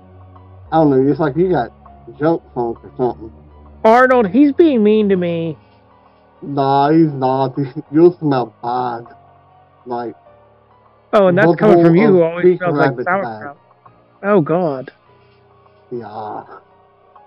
I 0.71 0.77
don't 0.77 0.89
know, 0.89 1.09
it's 1.09 1.19
like 1.19 1.37
you 1.37 1.49
got 1.49 1.71
junk 2.19 2.43
funk 2.53 2.77
or 2.83 2.91
something. 2.97 3.31
Arnold, 3.83 4.27
he's 4.27 4.51
being 4.51 4.83
mean 4.83 5.09
to 5.09 5.15
me. 5.15 5.57
Nah, 6.41 6.91
he's 6.91 7.11
not. 7.11 7.55
You'll 7.91 8.17
smell 8.17 8.53
bad. 8.61 9.15
Like, 9.85 10.15
Oh, 11.13 11.27
and 11.27 11.37
that's 11.37 11.55
coming 11.55 11.83
from 11.83 11.95
you, 11.95 12.07
who 12.07 12.21
always 12.21 12.57
smells 12.57 12.77
like 12.77 13.05
sauerkraut. 13.05 13.57
Oh 14.23 14.39
God, 14.39 14.91
yeah. 15.91 16.43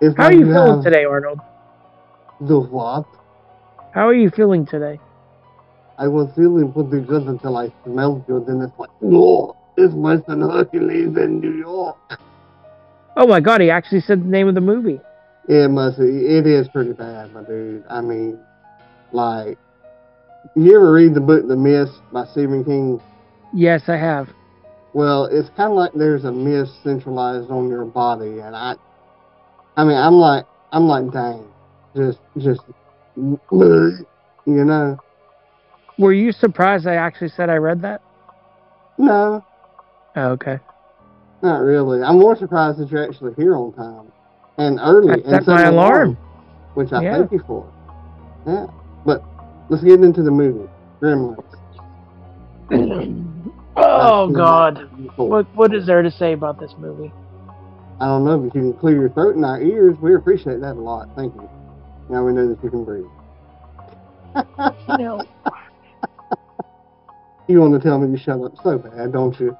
It's 0.00 0.16
how 0.16 0.26
are 0.26 0.32
you 0.32 0.46
feeling 0.46 0.82
today, 0.82 1.04
Arnold? 1.04 1.40
The 2.40 2.58
what? 2.58 3.06
How 3.92 4.06
are 4.08 4.14
you 4.14 4.30
feeling 4.30 4.64
today? 4.64 5.00
I 5.98 6.08
was 6.08 6.30
feeling 6.34 6.72
pretty 6.72 7.04
good 7.04 7.22
until 7.24 7.56
I 7.56 7.72
smelled 7.84 8.24
you, 8.28 8.44
then 8.46 8.60
it's 8.60 8.78
like, 8.78 8.90
oh, 9.02 9.56
it's 9.76 9.94
worse 9.94 10.22
than 10.26 10.40
Hercules 10.40 11.16
in 11.16 11.40
New 11.40 11.54
York. 11.54 11.96
Oh 13.16 13.26
my 13.26 13.40
God, 13.40 13.60
he 13.60 13.70
actually 13.70 14.00
said 14.00 14.22
the 14.22 14.28
name 14.28 14.48
of 14.48 14.54
the 14.54 14.60
movie. 14.60 15.00
It 15.48 15.70
must. 15.70 15.98
It 15.98 16.46
is 16.46 16.68
pretty 16.68 16.92
bad, 16.92 17.32
my 17.32 17.42
dude. 17.42 17.84
I 17.88 18.00
mean, 18.00 18.38
like, 19.12 19.58
you 20.56 20.76
ever 20.76 20.92
read 20.92 21.14
the 21.14 21.20
book 21.20 21.46
The 21.46 21.56
Mist 21.56 21.92
by 22.12 22.24
Stephen 22.26 22.64
King? 22.64 23.00
Yes, 23.52 23.82
I 23.88 23.96
have. 23.96 24.28
Well, 24.94 25.24
it's 25.26 25.48
kind 25.56 25.72
of 25.72 25.76
like 25.76 25.92
there's 25.92 26.24
a 26.24 26.30
mist 26.32 26.82
centralized 26.84 27.50
on 27.50 27.68
your 27.68 27.84
body, 27.84 28.38
and 28.38 28.54
I, 28.54 28.76
I 29.76 29.84
mean, 29.84 29.96
I'm 29.96 30.14
like, 30.14 30.46
I'm 30.72 30.86
like, 30.86 31.10
dang, 31.12 31.44
just, 31.96 32.20
just, 32.38 32.62
you 33.16 34.18
know, 34.46 34.98
Were 35.98 36.12
you 36.12 36.30
surprised 36.30 36.86
I 36.86 36.94
actually 36.94 37.30
said 37.30 37.50
I 37.50 37.56
read 37.56 37.82
that? 37.82 38.00
no, 38.98 39.44
Oh, 40.16 40.28
okay. 40.30 40.60
not 41.42 41.60
really. 41.62 42.02
I'm 42.02 42.20
more 42.20 42.36
surprised 42.36 42.78
that 42.78 42.88
you're 42.88 43.04
actually 43.04 43.34
here 43.34 43.56
on 43.56 43.72
time 43.72 44.12
and 44.58 44.78
early. 44.80 45.10
I 45.10 45.14
and 45.16 45.24
set 45.24 45.40
set 45.44 45.48
my 45.48 45.62
an 45.62 45.74
alarm. 45.74 46.16
which 46.74 46.92
I 46.92 47.02
Yeah. 47.02 47.18
thank 47.18 47.32
you 47.32 47.42
for. 47.48 47.66
Yeah, 48.46 48.66
but 49.04 49.24
let's 49.70 49.82
get 49.82 50.00
into 50.00 50.22
the 50.22 50.30
movie, 50.30 50.68
Gremlins. 51.02 51.42
oh 53.76 54.30
God. 54.30 54.88
What 55.16 55.46
what 55.54 55.74
is 55.74 55.86
there 55.86 56.02
to 56.02 56.10
say 56.10 56.32
about 56.32 56.60
this 56.60 56.74
movie? 56.78 57.12
I 58.00 58.06
don't 58.06 58.24
know, 58.24 58.38
but 58.38 58.54
you 58.54 58.60
can 58.60 58.72
clear 58.74 58.94
your 58.94 59.10
throat 59.10 59.36
and 59.36 59.44
our 59.44 59.60
ears. 59.60 59.96
We 60.00 60.14
appreciate 60.14 60.60
that 60.60 60.72
a 60.72 60.80
lot. 60.80 61.08
Thank 61.16 61.34
you. 61.34 61.48
Now 62.08 62.24
we 62.24 62.32
know 62.32 62.48
that 62.48 62.62
you 62.62 62.70
can 62.70 62.84
breathe. 62.84 63.04
You 64.88 64.98
know, 64.98 65.24
You 67.46 67.60
want 67.60 67.74
to 67.74 67.80
tell 67.80 67.98
me 67.98 68.16
to 68.16 68.22
shut 68.22 68.40
up 68.40 68.54
so 68.62 68.78
bad, 68.78 69.12
don't 69.12 69.38
you? 69.38 69.54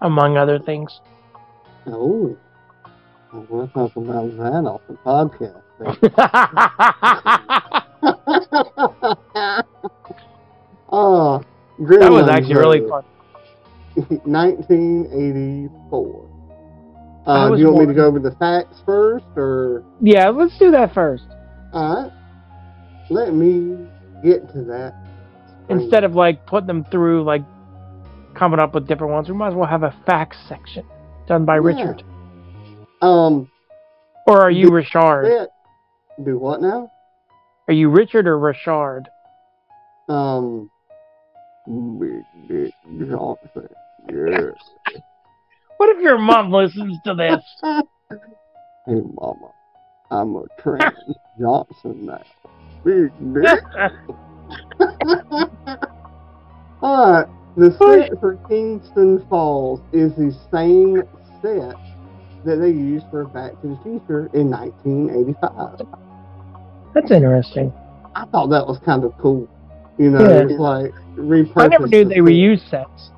among 0.00 0.36
other 0.36 0.58
things. 0.58 1.00
Oh. 1.86 2.36
Well, 3.32 3.46
we'll 3.48 3.68
talk 3.68 3.94
about 3.96 4.36
that 4.36 4.66
off 4.66 4.80
the 4.88 4.94
podcast. 4.94 5.62
oh, 10.90 11.40
that 11.78 12.10
was 12.10 12.28
actually 12.28 12.56
really 12.56 12.80
fun. 12.88 13.04
1984. 14.24 16.26
Uh, 17.26 17.50
do 17.50 17.56
you 17.58 17.66
want 17.70 17.80
me 17.80 17.86
to 17.86 17.92
go 17.94 18.06
over 18.06 18.18
the 18.18 18.30
facts 18.32 18.80
first, 18.86 19.26
or 19.36 19.84
Yeah, 20.00 20.30
let's 20.30 20.56
do 20.58 20.70
that 20.70 20.94
first. 20.94 21.24
all 21.72 22.04
right? 22.04 22.12
Let 23.10 23.34
me 23.34 23.76
get 24.22 24.48
to 24.52 24.62
that. 24.64 24.94
Instead 25.68 26.04
of 26.04 26.14
like 26.14 26.46
putting 26.46 26.66
them 26.66 26.84
through 26.90 27.22
like 27.24 27.42
coming 28.34 28.58
up 28.60 28.74
with 28.74 28.88
different 28.88 29.12
ones, 29.12 29.28
we 29.28 29.34
might 29.34 29.48
as 29.48 29.54
well 29.54 29.68
have 29.68 29.82
a 29.82 29.94
facts 30.06 30.38
section 30.48 30.84
done 31.26 31.44
by 31.44 31.56
Yeah. 31.56 31.60
Richard. 31.62 32.02
um, 33.02 33.50
Or 34.26 34.40
are 34.40 34.50
you 34.50 34.70
Richard? 34.70 35.24
that, 35.26 35.50
do 36.24 36.38
what 36.38 36.62
now? 36.62 36.90
Are 37.68 37.74
you 37.74 37.90
Richard 37.90 38.26
or 38.26 38.38
Richard? 38.38 39.08
Um, 40.08 40.70
Johnson. 41.68 43.68
Yes. 44.08 44.54
What 45.76 45.96
if 45.96 46.02
your 46.02 46.18
mom 46.18 46.52
listens 46.52 46.98
to 47.06 47.14
this? 47.14 47.42
Hey, 48.86 49.00
Mama, 49.14 49.52
I'm 50.10 50.34
a 50.36 50.42
Trent 50.60 50.94
Johnson 51.40 52.06
now. 52.06 52.22
Big 52.84 53.10
Dick. 53.32 53.60
Alright, 56.82 57.26
the 57.56 57.70
set 57.78 58.18
for 58.20 58.36
Kingston 58.48 59.24
Falls 59.28 59.80
is 59.92 60.12
the 60.16 60.34
same 60.52 61.02
set 61.42 61.76
that 62.44 62.56
they 62.56 62.68
used 62.70 63.06
for 63.10 63.24
Back 63.26 63.52
to 63.62 63.68
the 63.68 63.78
Future 63.82 64.28
in 64.34 64.50
1985. 64.50 65.86
That's 66.94 67.10
interesting. 67.10 67.72
I 68.14 68.24
thought 68.26 68.48
that 68.48 68.66
was 68.66 68.78
kind 68.84 69.04
of 69.04 69.16
cool. 69.18 69.48
You 69.98 70.10
know, 70.10 70.20
Yeah. 70.20 70.44
it's 70.48 70.58
like 70.58 70.92
repurposed. 71.16 71.52
I 71.56 71.66
never 71.68 71.86
knew 71.86 72.04
the 72.04 72.08
they 72.10 72.14
set. 72.16 72.24
reused 72.24 72.70
sets. 72.70 73.10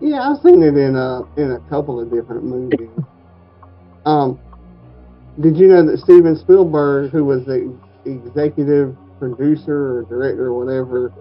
Yeah, 0.00 0.30
I've 0.30 0.40
seen 0.42 0.62
it 0.62 0.76
in 0.76 0.96
a 0.96 1.22
in 1.36 1.52
a 1.52 1.60
couple 1.68 2.00
of 2.00 2.10
different 2.10 2.44
movies. 2.44 2.88
um, 4.06 4.38
did 5.40 5.56
you 5.56 5.68
know 5.68 5.84
that 5.86 5.98
Steven 5.98 6.36
Spielberg, 6.36 7.10
who 7.10 7.24
was 7.24 7.44
the 7.44 7.72
executive 8.04 8.96
producer 9.18 9.98
or 9.98 10.02
director 10.04 10.46
or 10.46 10.64
whatever, 10.64 11.12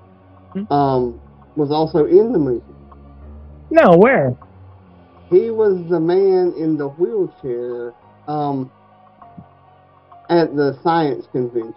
Hmm. 0.53 0.71
um, 0.71 1.21
was 1.55 1.71
also 1.71 2.05
in 2.05 2.31
the 2.31 2.39
movie? 2.39 2.63
No, 3.69 3.97
where? 3.97 4.35
He 5.29 5.49
was 5.49 5.83
the 5.89 5.99
man 5.99 6.53
in 6.57 6.77
the 6.77 6.87
wheelchair 6.87 7.93
um, 8.27 8.71
at 10.29 10.55
the 10.55 10.77
science 10.83 11.27
convention 11.31 11.73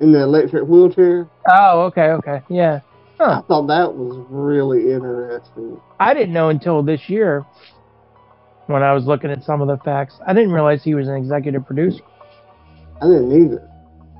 in 0.00 0.12
the 0.12 0.22
electric 0.22 0.64
wheelchair. 0.64 1.28
Oh, 1.48 1.82
okay, 1.82 2.12
okay, 2.12 2.40
yeah. 2.48 2.80
I 3.20 3.40
thought 3.48 3.66
that 3.68 3.94
was 3.94 4.24
really 4.28 4.92
interesting. 4.92 5.80
I 5.98 6.12
didn't 6.14 6.32
know 6.34 6.48
until 6.50 6.82
this 6.82 7.08
year 7.08 7.44
when 8.66 8.82
I 8.82 8.92
was 8.92 9.04
looking 9.06 9.30
at 9.30 9.42
some 9.44 9.62
of 9.62 9.68
the 9.68 9.78
facts. 9.84 10.18
I 10.26 10.32
didn't 10.34 10.52
realize 10.52 10.82
he 10.82 10.94
was 10.94 11.08
an 11.08 11.14
executive 11.16 11.64
producer. 11.66 12.02
I 13.00 13.06
didn't 13.06 13.32
either. 13.44 13.70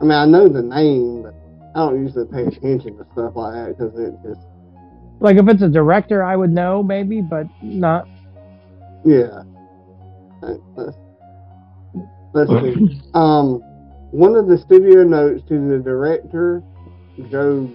I 0.00 0.05
mean, 0.05 0.12
I 0.12 0.25
know 0.26 0.49
the 0.49 0.62
name, 0.62 1.23
but 1.23 1.35
I 1.75 1.79
don't 1.87 2.03
usually 2.03 2.26
pay 2.26 2.43
attention 2.45 2.97
to 2.99 3.07
stuff 3.12 3.33
like 3.37 3.55
that 3.55 3.76
because 3.76 3.99
it 3.99 4.15
just, 4.26 4.41
Like 5.21 5.37
if 5.37 5.49
it's 5.49 5.62
a 5.62 5.69
director, 5.69 6.23
I 6.25 6.37
would 6.37 6.50
know 6.50 6.83
maybe, 6.83 7.21
but 7.21 7.47
not. 7.62 8.07
yeah. 9.05 9.43
Let's, 10.76 10.97
let's 12.35 12.50
see. 12.50 13.00
Um, 13.15 13.61
one 14.11 14.37
of 14.37 14.47
the 14.47 14.59
studio 14.59 15.03
notes 15.03 15.43
to 15.49 15.69
the 15.69 15.79
director, 15.79 16.62
Joe 17.31 17.69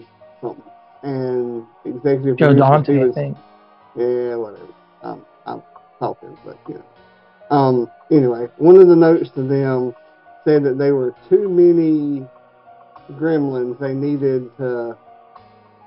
and 1.04 1.66
executive 1.86 2.38
Joe 2.38 2.54
Dante, 2.54 2.94
I 2.94 2.98
Steven- 2.98 3.14
think. 3.14 3.38
Yeah, 3.96 4.36
whatever. 4.36 4.68
Um, 5.04 5.26
I'm 5.46 5.62
talking, 6.00 6.38
but 6.46 6.58
you 6.68 6.76
know. 6.76 7.56
Um, 7.56 7.92
anyway, 8.12 8.48
one 8.58 8.78
of 8.78 8.88
the 8.88 8.96
notes 8.96 9.30
to 9.32 9.44
them 9.44 9.94
said 10.46 10.64
that 10.64 10.78
they 10.78 10.92
were 10.92 11.14
too 11.30 11.50
many 11.50 12.26
gremlins. 13.14 13.78
They 13.80 13.94
needed 13.94 14.50
to, 14.58 14.96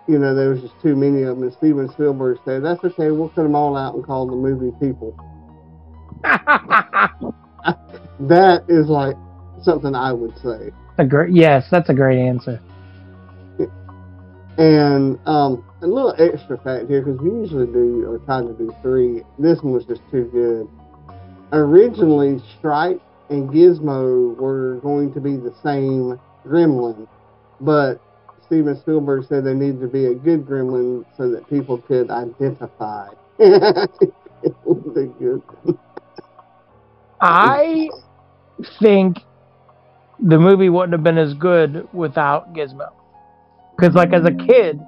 you 0.07 0.19
know, 0.19 0.35
there 0.35 0.51
was 0.51 0.61
just 0.61 0.75
too 0.83 0.95
many 0.95 1.23
of 1.23 1.37
them. 1.37 1.45
And 1.45 1.53
Steven 1.55 1.89
Spielberg 1.91 2.39
said, 2.45 2.63
"That's 2.63 2.85
okay. 2.85 3.11
We'll 3.11 3.31
cut 3.31 3.45
them 3.45 3.55
all 3.55 3.77
out 3.77 3.95
and 3.95 4.05
call 4.05 4.27
the 4.27 4.37
movie 4.37 4.73
People." 4.81 5.17
That 8.21 8.65
is 8.69 8.87
like 8.89 9.17
something 9.63 9.95
I 9.95 10.13
would 10.13 10.37
say. 10.39 10.71
a 10.99 11.05
great, 11.05 11.33
yes, 11.35 11.67
that's 11.71 11.89
a 11.89 11.95
great 11.95 12.19
answer. 12.19 12.61
And 14.57 15.19
um, 15.27 15.65
a 15.83 15.87
little 15.87 16.15
extra 16.19 16.57
fact 16.59 16.89
here, 16.89 17.03
because 17.03 17.21
we 17.21 17.31
usually 17.31 17.67
do 17.67 18.07
or 18.09 18.19
try 18.19 18.41
to 18.41 18.53
do 18.53 18.75
three. 18.83 19.23
This 19.39 19.61
one 19.63 19.73
was 19.73 19.85
just 19.85 20.03
too 20.11 20.25
good. 20.33 20.69
Originally, 21.53 22.41
Stripe 22.59 23.03
and 23.31 23.51
Gizmo 23.51 24.37
were 24.37 24.77
going 24.77 25.13
to 25.15 25.21
be 25.21 25.37
the 25.37 25.53
same 25.63 26.21
gremlin, 26.47 27.09
but 27.61 28.01
Steven 28.47 28.79
Spielberg 28.81 29.27
said 29.29 29.45
there 29.45 29.55
needed 29.55 29.81
to 29.81 29.89
be 29.89 30.07
a 30.07 30.15
good 30.15 30.47
gremlin 30.47 31.05
so 31.17 31.31
that 31.31 31.49
people 31.49 31.79
could 31.79 32.11
identify. 32.11 33.09
I 37.21 37.89
think 38.81 39.19
the 40.21 40.39
movie 40.39 40.69
wouldn't 40.69 40.93
have 40.93 41.03
been 41.03 41.19
as 41.19 41.35
good 41.35 41.89
without 41.93 42.55
Gizmo. 42.55 42.93
Because, 43.77 43.95
like, 43.95 44.13
as 44.13 44.25
a 44.25 44.33
kid, 44.33 44.81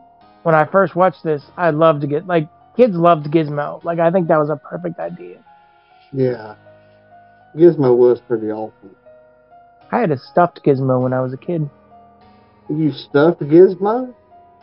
when 0.42 0.54
I 0.54 0.64
first 0.64 0.94
watched 0.94 1.22
this, 1.24 1.42
I 1.56 1.70
loved 1.70 2.02
to 2.02 2.06
get, 2.06 2.26
like, 2.26 2.48
kids 2.76 2.94
loved 2.94 3.26
Gizmo. 3.26 3.82
Like, 3.84 3.98
I 3.98 4.10
think 4.10 4.28
that 4.28 4.38
was 4.38 4.50
a 4.50 4.56
perfect 4.56 4.98
idea. 5.00 5.38
Yeah. 6.12 6.54
Gizmo 7.56 7.96
was 7.96 8.20
pretty 8.20 8.50
awesome. 8.50 8.94
I 9.90 9.98
had 10.00 10.10
a 10.10 10.18
stuffed 10.18 10.60
Gizmo 10.64 11.02
when 11.02 11.12
I 11.12 11.20
was 11.20 11.32
a 11.32 11.36
kid. 11.36 11.68
You 12.68 12.92
stuffed 12.92 13.40
Gizmo? 13.40 14.12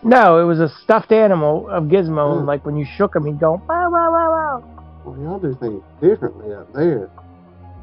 No, 0.03 0.39
it 0.39 0.44
was 0.44 0.60
a 0.60 0.68
stuffed 0.84 1.12
animal 1.12 1.70
of 1.70 1.86
Gizmo, 1.86 2.32
and 2.34 2.42
Hmm. 2.42 2.48
like 2.48 2.65
when 2.65 2.75
you 2.75 2.86
shook 2.86 3.15
him, 3.15 3.25
he'd 3.25 3.39
go 3.39 3.62
wow 3.68 3.89
wow 3.89 4.12
wow 4.12 4.32
wow. 4.32 4.63
Well, 5.06 5.18
y'all 5.20 5.39
do 5.39 5.53
things 5.56 5.82
differently 6.01 6.53
up 6.53 6.72
there. 6.74 7.10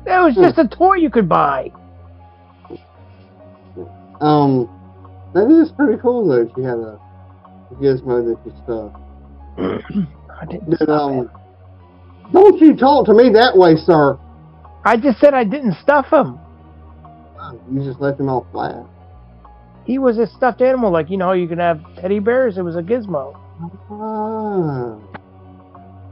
It 0.07 0.23
was 0.23 0.35
just 0.35 0.59
a 0.59 0.67
toy 0.69 0.95
you 0.97 1.11
could 1.11 1.29
buy. 1.29 1.71
Um, 4.21 4.69
that 5.35 5.51
is 5.51 5.71
pretty 5.73 6.01
cool 6.01 6.29
though. 6.29 6.51
She 6.55 6.63
had 6.63 6.79
a 6.79 7.01
gizmo 7.75 8.25
that 8.27 8.39
you 8.45 8.53
stuffed. 8.65 8.97
I 10.41 10.47
didn't. 10.47 10.89
Um, 10.89 11.13
him. 11.13 11.31
don't 12.33 12.61
you 12.61 12.77
talk 12.77 13.07
to 13.07 13.15
me 13.15 13.31
that 13.31 13.57
way, 13.57 13.77
sir? 13.77 14.19
I 14.85 14.97
just 14.97 15.21
said 15.21 15.35
I 15.35 15.45
didn't 15.45 15.75
stuff 15.83 16.07
him. 16.07 16.39
You 17.71 17.85
just 17.85 18.01
left 18.01 18.21
him 18.21 18.29
all 18.29 18.47
flat. 18.53 18.85
He 19.85 19.99
was 19.99 20.19
a 20.19 20.27
stuffed 20.27 20.63
animal, 20.63 20.91
like 20.91 21.11
you 21.11 21.17
know, 21.17 21.33
you 21.33 21.49
can 21.49 21.59
have 21.59 21.81
teddy 21.97 22.19
bears. 22.19 22.59
It 22.59 22.63
was 22.63 22.77
a 22.77 22.83
Gizmo. 22.83 23.39
Ah, 23.91 24.99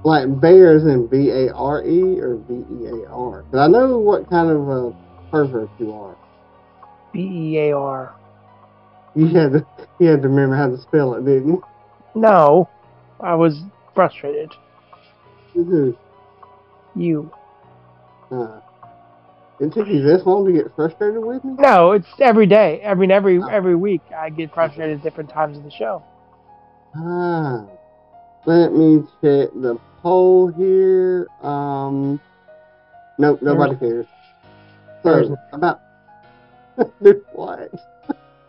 like 0.05 0.41
bears 0.41 0.85
in 0.85 1.07
B 1.07 1.31
A 1.31 1.53
R 1.55 1.85
E 1.85 2.21
or 2.21 2.37
B 2.37 2.55
E 2.55 2.87
A 2.87 3.09
R. 3.09 3.45
But 3.51 3.59
I 3.59 3.67
know 3.69 3.99
what 3.99 4.29
kind 4.29 4.51
of 4.51 4.69
a 4.69 4.97
pervert 5.31 5.71
you 5.79 5.93
are. 5.93 6.17
B 7.13 7.21
E 7.21 7.59
A 7.69 7.77
R. 7.77 8.18
You 9.19 9.27
had 9.27 9.53
to, 9.53 9.67
you 9.99 10.07
had 10.11 10.23
to 10.23 10.29
remember 10.29 10.55
how 10.55 10.69
to 10.69 10.81
spell 10.81 11.15
it, 11.15 11.25
didn't 11.25 11.49
you? 11.49 11.65
No, 12.15 12.69
I 13.19 13.35
was 13.35 13.63
frustrated. 13.93 14.53
Woohoo. 15.57 15.97
You. 16.95 17.29
Uh, 18.31 18.61
it 19.59 19.73
took 19.73 19.89
you 19.89 20.03
this 20.03 20.25
long 20.25 20.47
to 20.47 20.53
get 20.53 20.73
frustrated 20.77 21.25
with 21.25 21.43
me? 21.43 21.55
No, 21.59 21.91
it's 21.91 22.07
every 22.21 22.47
day. 22.47 22.81
I 22.87 22.95
mean, 22.95 23.11
every 23.11 23.41
every 23.51 23.75
week 23.75 24.03
I 24.17 24.31
get 24.31 24.55
frustrated 24.55 24.99
at 24.99 25.03
different 25.03 25.31
times 25.31 25.59
of 25.59 25.65
the 25.65 25.71
show. 25.73 26.01
Ah. 26.95 27.67
Let 28.47 28.73
me 28.73 29.01
check 29.21 29.51
the 29.53 29.81
poll 30.01 30.47
here. 30.47 31.27
Um, 31.43 32.21
nope, 33.19 33.43
nobody 33.43 33.75
cares. 33.75 34.07
So, 35.03 35.37
about. 35.53 35.81
Dude, 37.03 37.25
what? 37.33 37.73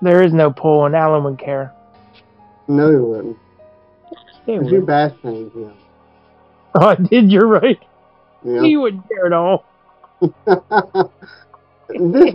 There 0.01 0.23
is 0.23 0.33
no 0.33 0.51
poll, 0.51 0.85
and 0.85 0.95
Alan 0.95 1.23
wouldn't 1.23 1.41
care. 1.41 1.73
No, 2.67 2.89
he 2.89 2.97
wouldn't. 2.97 3.37
You 4.47 4.61
would. 4.61 4.85
bash 4.85 5.11
change 5.21 5.53
him. 5.53 5.73
Oh, 6.75 6.87
I 6.87 6.95
did. 6.95 7.31
You're 7.31 7.47
right. 7.47 7.79
Yeah. 8.43 8.61
You 8.61 8.81
wouldn't 8.81 9.07
care 9.09 9.25
at 9.25 9.33
all. 9.33 9.65
this 10.21 10.31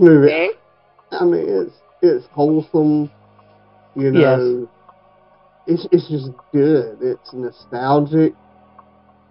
movie, 0.00 0.48
I 1.12 1.24
mean, 1.24 1.44
it's 1.46 1.74
it's 2.02 2.26
wholesome. 2.32 3.10
You 3.96 4.10
know, 4.10 4.68
yes. 5.66 5.78
it's 5.78 5.88
it's 5.92 6.08
just 6.08 6.30
good. 6.52 6.98
It's 7.00 7.32
nostalgic. 7.32 8.34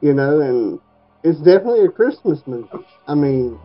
You 0.01 0.13
know, 0.13 0.41
and 0.41 0.79
it's 1.23 1.39
definitely 1.39 1.85
a 1.85 1.89
Christmas 1.89 2.41
movie. 2.45 2.69
I 3.07 3.15
mean, 3.15 3.59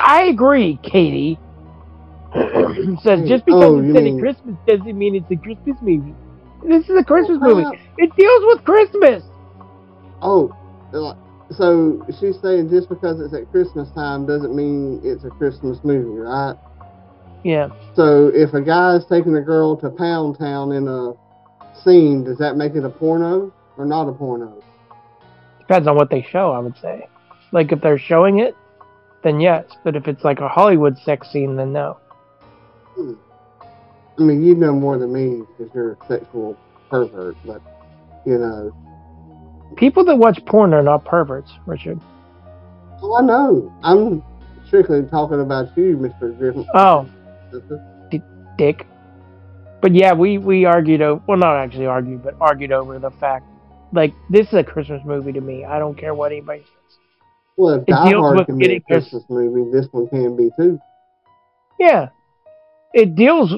I 0.00 0.24
agree, 0.24 0.78
Katie. 0.82 1.38
Says 3.02 3.28
just 3.28 3.44
because 3.46 3.62
Oh, 3.64 3.78
it's 3.78 3.88
mean- 3.94 4.18
a 4.18 4.20
Christmas 4.20 4.56
doesn't 4.66 4.96
mean 4.98 5.14
it's 5.14 5.30
a 5.30 5.36
Christmas 5.36 5.76
movie. 5.80 6.14
This 6.66 6.84
is 6.88 6.96
a 6.98 7.04
Christmas 7.04 7.38
Well, 7.40 7.56
movie. 7.56 7.78
It 7.98 8.10
deals 8.16 8.42
with 8.46 8.64
Christmas. 8.64 9.22
oh, 10.22 10.54
uh, 10.94 11.14
so 11.54 12.04
she's 12.18 12.40
saying 12.40 12.70
just 12.70 12.88
because 12.88 13.20
it's 13.20 13.32
at 13.34 13.50
Christmas 13.52 13.88
time 13.92 14.26
doesn't 14.26 14.54
mean 14.54 15.00
it's 15.04 15.24
a 15.24 15.30
Christmas 15.30 15.78
movie, 15.84 16.18
right? 16.20 16.56
Yeah. 17.44 17.68
So 17.94 18.28
if 18.34 18.52
a 18.54 18.60
guy's 18.60 19.06
taking 19.06 19.36
a 19.36 19.42
girl 19.42 19.76
to 19.76 19.90
Pound 19.90 20.38
Town 20.38 20.72
in 20.72 20.88
a 20.88 21.12
scene, 21.84 22.24
does 22.24 22.38
that 22.38 22.56
make 22.56 22.74
it 22.74 22.84
a 22.84 22.88
porno 22.90 23.52
or 23.78 23.84
not 23.84 24.08
a 24.08 24.12
porno? 24.12 24.60
Depends 25.60 25.86
on 25.86 25.94
what 25.96 26.10
they 26.10 26.22
show, 26.22 26.50
I 26.52 26.58
would 26.58 26.76
say. 26.78 27.06
Like 27.52 27.70
if 27.70 27.80
they're 27.80 27.98
showing 27.98 28.40
it, 28.40 28.56
then 29.22 29.38
yes. 29.40 29.64
But 29.84 29.94
if 29.94 30.08
it's 30.08 30.24
like 30.24 30.40
a 30.40 30.48
Hollywood 30.48 30.98
sex 30.98 31.30
scene, 31.30 31.54
then 31.56 31.72
no. 31.72 31.98
I 32.98 34.22
mean, 34.22 34.42
you 34.42 34.54
know 34.54 34.72
more 34.72 34.98
than 34.98 35.12
me 35.12 35.42
because 35.58 35.72
you're 35.74 35.92
a 35.92 36.06
sexual 36.08 36.56
pervert, 36.90 37.36
but 37.44 37.60
you 38.24 38.38
know, 38.38 38.72
People 39.76 40.04
that 40.04 40.16
watch 40.16 40.42
porn 40.46 40.72
are 40.72 40.82
not 40.82 41.04
perverts, 41.04 41.50
Richard. 41.66 42.00
oh, 43.02 43.16
I 43.18 43.22
know. 43.22 43.72
I'm 43.82 44.22
strictly 44.66 45.02
talking 45.02 45.40
about 45.40 45.76
you, 45.76 45.96
Mister 45.96 46.30
Griffin. 46.30 46.66
Oh, 46.74 47.08
dick. 48.56 48.86
But 49.82 49.94
yeah, 49.94 50.14
we 50.14 50.38
we 50.38 50.64
argued 50.64 51.02
over. 51.02 51.22
Well, 51.28 51.36
not 51.36 51.56
actually 51.56 51.86
argued, 51.86 52.22
but 52.22 52.34
argued 52.40 52.72
over 52.72 52.98
the 52.98 53.10
fact. 53.10 53.44
Like 53.92 54.14
this 54.30 54.46
is 54.48 54.54
a 54.54 54.64
Christmas 54.64 55.02
movie 55.04 55.32
to 55.32 55.40
me. 55.40 55.64
I 55.64 55.78
don't 55.78 55.96
care 55.96 56.14
what 56.14 56.32
anybody 56.32 56.60
says. 56.62 56.98
Well, 57.56 57.74
if 57.74 57.82
It 57.82 57.90
Die 57.92 58.12
Hard 58.12 58.46
can 58.46 58.58
be 58.58 58.76
a 58.76 58.80
Christmas 58.80 59.24
movie, 59.28 59.70
this 59.70 59.86
one 59.92 60.08
can 60.08 60.36
be 60.36 60.50
too. 60.58 60.78
Yeah. 61.78 62.08
It 62.96 63.14
deals. 63.14 63.52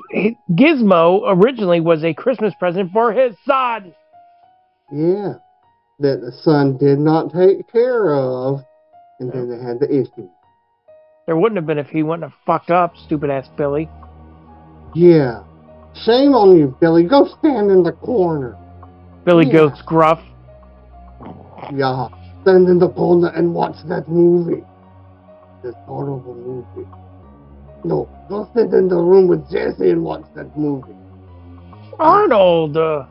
Gizmo 0.51 1.23
originally 1.29 1.79
was 1.79 2.03
a 2.03 2.13
Christmas 2.13 2.53
present 2.59 2.91
for 2.91 3.13
his 3.13 3.37
son. 3.47 3.95
Yeah, 4.91 5.35
that 6.01 6.21
the 6.21 6.33
son 6.43 6.77
did 6.77 6.99
not 6.99 7.33
take 7.33 7.71
care 7.71 8.17
of, 8.17 8.65
and 9.21 9.31
then 9.31 9.49
they 9.49 9.65
had 9.65 9.79
the 9.79 9.89
issue. 9.89 10.29
There 11.27 11.37
wouldn't 11.37 11.55
have 11.55 11.67
been 11.67 11.79
if 11.79 11.87
he 11.87 12.03
wouldn't 12.03 12.25
have 12.25 12.37
fucked 12.45 12.73
up, 12.73 12.97
stupid 12.97 13.31
ass 13.31 13.49
Billy. 13.57 13.89
Yeah, 14.97 15.45
shame 16.05 16.35
on 16.35 16.59
you, 16.59 16.77
Billy. 16.81 17.05
Go 17.05 17.29
stand 17.39 17.71
in 17.71 17.85
the 17.85 17.93
corner. 17.93 18.57
Billy 19.25 19.47
Yeah. 19.47 19.53
Goat's 19.53 19.83
gruff. 19.83 20.21
Yeah, 21.73 22.09
stand 22.43 22.67
in 22.69 22.81
the 22.81 22.89
corner 22.89 23.29
and 23.29 23.55
watch 23.55 23.77
that 23.87 24.09
movie. 24.09 24.65
This 25.63 25.77
horrible 25.87 26.35
movie. 26.35 26.89
No, 27.89 28.07
go 28.29 28.47
sit 28.55 28.75
in 28.75 28.89
the 28.89 28.97
room 28.97 29.29
with 29.29 29.51
Jesse 29.51 29.89
and 29.89 30.05
watch 30.05 30.25
that 30.35 30.55
movie. 30.59 30.93
Arnold. 31.99 32.77
Uh, 32.77 33.07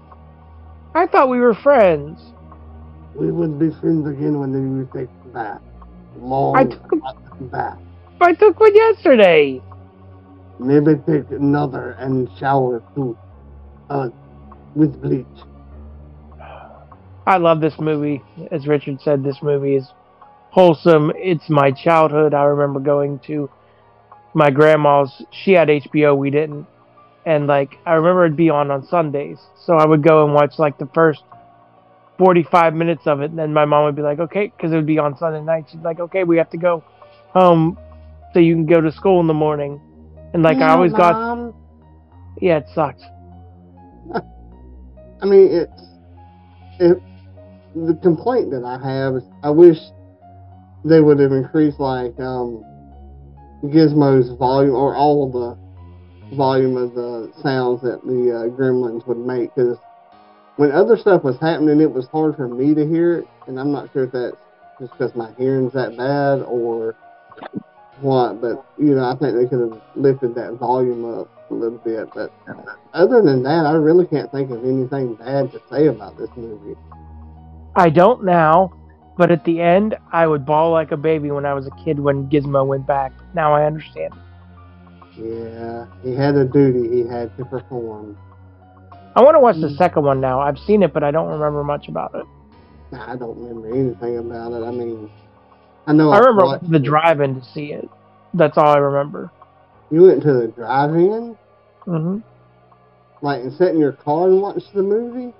I 0.94 1.08
thought 1.08 1.30
we 1.30 1.40
were 1.40 1.56
friends. 1.56 2.20
We 3.16 3.32
would 3.32 3.58
be 3.58 3.72
friends 3.82 4.08
again 4.08 4.40
when 4.40 4.54
you 4.54 4.88
take 4.94 5.10
a 5.26 5.28
bath. 5.30 5.62
Long 6.20 6.56
I 6.56 6.64
took 6.66 6.92
a- 6.92 7.44
bath. 7.46 7.80
I 8.22 8.34
took 8.34 8.60
one 8.60 8.76
yesterday. 8.76 9.60
Maybe 10.60 10.94
take 11.08 11.32
another 11.32 11.92
and 11.98 12.30
shower 12.40 12.84
too. 12.94 13.18
Uh, 13.90 14.10
with 14.76 15.02
bleach. 15.02 15.26
I 17.26 17.38
love 17.38 17.62
this 17.62 17.80
movie. 17.80 18.22
As 18.52 18.68
Richard 18.68 19.02
said, 19.02 19.24
this 19.24 19.42
movie 19.42 19.76
is 19.76 19.92
wholesome. 20.52 21.12
It's 21.16 21.50
my 21.50 21.72
childhood. 21.72 22.36
I 22.36 22.44
remember 22.44 22.80
going 22.80 23.20
to 23.26 23.50
my 24.38 24.52
grandma's. 24.52 25.24
She 25.32 25.54
had 25.54 25.68
HBO, 25.68 26.16
we 26.16 26.30
didn't. 26.30 26.68
And 27.26 27.48
like 27.48 27.78
I 27.86 27.94
remember 27.94 28.24
it'd 28.24 28.38
be 28.38 28.50
on 28.50 28.72
on 28.72 28.86
Sundays, 28.86 29.40
so 29.66 29.74
I 29.74 29.86
would 29.86 30.04
go 30.04 30.24
and 30.24 30.34
watch 30.34 30.54
like 30.60 30.78
the 30.78 30.88
first 30.94 31.24
45 32.20 32.74
minutes 32.74 33.06
of 33.06 33.22
it, 33.22 33.32
and 33.32 33.38
then 33.38 33.52
my 33.52 33.66
mom 33.66 33.84
would 33.86 33.96
be 33.96 34.02
like, 34.02 34.20
"Okay," 34.20 34.54
because 34.56 34.72
it 34.72 34.76
would 34.76 34.86
be 34.86 35.00
on 35.00 35.18
Sunday 35.18 35.42
night. 35.42 35.66
She's 35.70 35.82
like, 35.82 36.00
"Okay, 36.00 36.24
we 36.24 36.38
have 36.38 36.50
to 36.52 36.58
go 36.58 36.84
home, 37.34 37.78
so 38.34 38.40
you 38.40 38.54
can 38.54 38.66
go 38.66 38.80
to 38.80 38.92
school 38.92 39.20
in 39.20 39.28
the 39.28 39.34
morning." 39.34 39.82
And 40.34 40.44
like 40.44 40.58
I 40.58 40.70
always 40.70 40.94
got, 40.94 41.54
yeah, 42.40 42.58
it 42.58 42.68
sucked. 42.74 43.02
I 45.22 45.26
mean, 45.26 45.50
it's 45.52 45.82
it. 46.80 47.02
The 47.76 48.00
complaint 48.02 48.52
that 48.52 48.64
I 48.64 48.78
have 48.88 49.16
is 49.16 49.24
I 49.44 49.50
wish 49.50 49.78
they 50.86 51.02
would 51.02 51.20
have 51.20 51.32
increased 51.32 51.80
like 51.80 52.18
um, 52.20 52.64
Gizmo's 53.64 54.38
volume 54.38 54.76
or 54.76 54.96
all 54.96 55.32
the 55.32 56.36
volume 56.36 56.78
of 56.78 56.94
the 56.94 57.32
sounds 57.42 57.82
that 57.82 58.02
the 58.04 58.32
uh, 58.32 58.58
Gremlins 58.58 59.06
would 59.08 59.18
make 59.18 59.54
because 59.56 59.78
when 60.58 60.72
other 60.72 60.98
stuff 60.98 61.24
was 61.24 61.40
happening, 61.40 61.80
it 61.80 61.92
was 61.92 62.08
hard 62.08 62.36
for 62.36 62.48
me 62.48 62.74
to 62.74 62.86
hear 62.88 63.20
it, 63.20 63.28
and 63.48 63.60
I'm 63.60 63.72
not 63.72 63.92
sure 63.94 64.06
if 64.06 64.12
that's 64.12 64.38
just 64.80 64.92
because 64.92 65.16
my 65.16 65.32
hearing's 65.38 65.74
that 65.74 65.96
bad 65.96 66.42
or 66.42 66.96
what. 68.02 68.42
But 68.42 68.66
you 68.78 68.96
know, 68.96 69.06
I 69.06 69.16
think 69.16 69.36
they 69.36 69.46
could 69.46 69.72
have 69.72 69.82
lifted 69.96 70.36
that 70.36 70.54
volume 70.54 71.06
up 71.20 71.30
a 71.50 71.54
little 71.54 71.78
bit. 71.78 72.10
But 72.14 72.32
other 72.94 73.22
than 73.22 73.44
that, 73.44 73.66
I 73.66 73.74
really 73.74 74.06
can't 74.08 74.32
think 74.32 74.52
of 74.52 74.64
anything 74.64 75.16
bad 75.16 75.52
to 75.52 75.62
say 75.70 75.88
about 75.88 76.18
this 76.18 76.30
movie. 76.36 76.76
I 77.76 77.90
don't 77.90 78.26
now, 78.26 78.74
but 79.18 79.32
at 79.32 79.44
the 79.46 79.60
end, 79.62 79.98
I 80.12 80.28
would 80.28 80.46
bawl 80.46 80.72
like 80.72 80.92
a 80.92 80.98
baby 80.98 81.32
when 81.32 81.46
I 81.46 81.54
was 81.54 81.68
a 81.68 81.72
kid 81.84 82.00
when 82.00 82.30
Gizmo 82.30 82.66
went 82.66 82.86
back. 82.88 83.12
Now 83.34 83.54
I 83.54 83.66
understand. 83.66 84.14
Yeah, 85.18 85.88
he 86.04 86.14
had 86.14 86.36
a 86.36 86.46
duty 86.46 86.90
he 87.04 87.08
had 87.08 87.36
to 87.38 87.46
perform. 87.46 88.18
I 89.16 89.22
want 89.22 89.36
to 89.36 89.40
watch 89.40 89.56
the 89.60 89.72
second 89.72 90.04
one 90.04 90.22
now. 90.22 90.40
I've 90.40 90.60
seen 90.60 90.84
it, 90.84 90.94
but 90.94 91.04
I 91.04 91.10
don't 91.10 91.28
remember 91.30 91.64
much 91.64 91.88
about 91.88 92.14
it. 92.14 92.26
I 92.94 93.16
don't 93.16 93.38
remember 93.40 93.74
anything 93.76 94.18
about 94.20 94.52
it. 94.54 94.64
I 94.64 94.70
mean, 94.72 95.10
I 95.88 95.94
know 95.94 96.12
I 96.12 96.20
remember 96.20 96.60
the 96.68 96.80
drive-in 96.80 97.36
to 97.40 97.44
see 97.44 97.74
it. 97.74 97.90
That's 98.34 98.58
all 98.58 98.68
I 98.68 98.78
remember. 98.78 99.32
You 99.90 100.04
went 100.04 100.22
to 100.24 100.34
the 100.34 100.48
drive-in, 100.48 101.36
Mm-hmm. 101.88 102.18
like, 103.26 103.42
and 103.42 103.54
sat 103.54 103.70
in 103.70 103.80
your 103.80 103.94
car 103.94 104.28
and 104.28 104.42
watched 104.42 104.74
the 104.74 104.84
movie. 104.84 105.34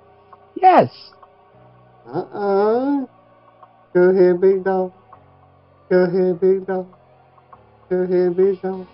Yes. 0.54 0.90
Uh-uh. 2.06 3.06
Go 3.94 4.00
ahead, 4.10 4.40
big 4.40 4.64
dog. 4.64 4.92
Go 5.90 5.98
ahead, 6.04 6.40
big 6.40 6.66
dog. 6.66 6.86
Go 7.90 7.96
ahead, 7.98 8.36
big 8.36 8.60
dog. 8.60 8.86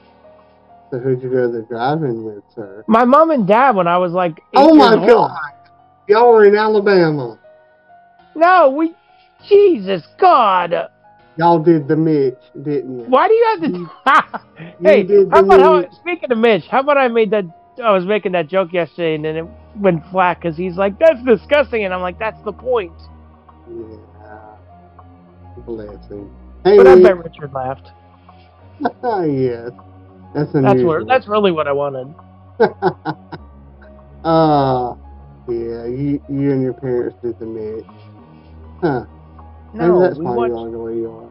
So 0.91 0.99
who'd 0.99 1.23
you 1.23 1.31
go 1.31 1.51
to 1.51 1.59
the 1.59 1.63
drive-in 1.69 2.23
with, 2.25 2.45
sir? 2.55 2.85
My 2.87 3.05
mom 3.05 3.31
and 3.31 3.47
dad, 3.47 3.75
when 3.75 3.89
I 3.89 3.99
was 3.99 4.13
like, 4.13 4.39
eight 4.39 4.43
Oh 4.55 4.75
my 4.75 4.91
years 4.95 4.99
old- 4.99 5.09
God! 5.09 5.39
Y'all 6.09 6.33
were 6.33 6.45
in 6.45 6.55
Alabama. 6.55 7.39
No, 8.37 8.71
we. 8.71 8.95
Jesus 9.49 10.07
God! 10.19 10.73
Y'all 11.37 11.59
did 11.59 11.89
the 11.89 11.97
Mitch, 11.97 12.35
didn't 12.63 13.01
you? 13.01 13.05
Why 13.07 13.27
do 13.29 13.35
you 13.35 13.45
have 13.47 13.61
to? 13.61 13.79
You 13.79 13.91
hey, 14.83 15.07
how 15.31 15.41
about 15.41 15.61
how? 15.61 15.91
Speaking 15.91 16.31
of 16.31 16.39
Mitch, 16.39 16.65
how 16.71 16.81
about 16.81 16.97
I 16.97 17.09
made 17.09 17.31
that? 17.33 17.45
I 17.83 17.91
was 17.91 18.05
making 18.07 18.33
that 18.33 18.49
joke 18.49 18.73
yesterday, 18.73 19.17
and 19.17 19.25
then 19.25 19.37
it 19.37 19.47
went 19.77 20.07
flat 20.11 20.41
because 20.41 20.57
he's 20.57 20.77
like, 20.77 20.99
"That's 20.99 21.23
disgusting," 21.25 21.85
and 21.85 21.93
I'm 21.93 22.01
like, 22.03 22.19
"That's 22.19 22.41
the 22.45 22.53
point." 22.53 22.93
Yeah. 23.69 23.97
Him. 25.57 26.31
Hey, 26.65 26.77
But 26.77 26.87
I 26.87 27.03
bet 27.03 27.17
Richard 27.19 27.53
laughed. 27.53 27.91
yes. 28.81 29.71
That's 30.35 30.53
That's 30.53 30.83
where. 30.83 31.05
That's 31.05 31.29
really 31.29 31.53
what 31.53 31.69
I 31.69 31.73
wanted. 31.73 32.15
uh, 34.25 34.95
yeah, 35.49 35.87
you, 35.87 36.21
you 36.29 36.53
and 36.53 36.63
your 36.63 36.73
parents 36.75 37.17
did 37.23 37.39
the 37.39 37.47
match. 37.47 37.85
Huh. 38.81 39.05
Maybe 39.75 39.87
No, 39.89 40.01
that's 40.01 40.19
we 40.19 40.25
why 40.25 40.35
watched. 40.35 40.73
the 40.73 40.79
way 40.79 40.95
you 40.97 41.11
are. 41.11 41.31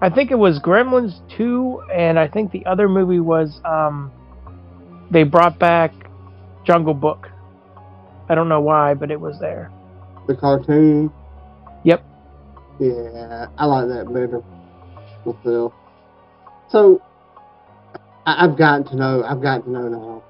I 0.00 0.10
think 0.10 0.30
it 0.30 0.36
was 0.38 0.58
Gremlins 0.58 1.20
two, 1.36 1.80
and 1.92 2.18
I 2.18 2.26
think 2.28 2.50
the 2.52 2.64
other 2.66 2.88
movie 2.88 3.20
was 3.20 3.60
um, 3.64 4.10
they 5.10 5.22
brought 5.22 5.58
back 5.58 5.92
Jungle 6.64 6.94
Book. 6.94 7.28
I 8.28 8.34
don't 8.34 8.48
know 8.48 8.60
why, 8.60 8.94
but 8.94 9.10
it 9.10 9.20
was 9.20 9.38
there. 9.40 9.70
The 10.26 10.34
cartoon. 10.36 11.10
Yeah, 12.82 13.46
I 13.58 13.66
like 13.66 13.86
that 13.88 14.12
better 14.12 14.42
myself. 15.24 15.72
So, 16.68 17.00
I- 18.26 18.44
I've 18.44 18.56
gotten 18.56 18.82
to 18.86 18.96
know. 18.96 19.22
I've 19.22 19.40
gotten 19.40 19.62
to 19.64 19.70
know 19.70 19.88
now. 19.88 20.22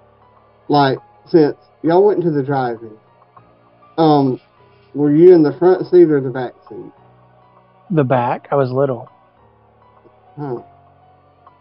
Like, 0.68 0.98
since 1.24 1.56
y'all 1.82 2.04
went 2.04 2.22
to 2.22 2.30
the 2.30 2.42
drive-in, 2.42 2.92
um, 3.96 4.38
were 4.94 5.10
you 5.10 5.32
in 5.32 5.42
the 5.42 5.54
front 5.54 5.86
seat 5.86 6.10
or 6.10 6.20
the 6.20 6.28
back 6.28 6.52
seat? 6.68 6.92
The 7.90 8.04
back. 8.04 8.48
I 8.50 8.56
was 8.56 8.70
little. 8.70 9.08
Huh. 10.38 10.60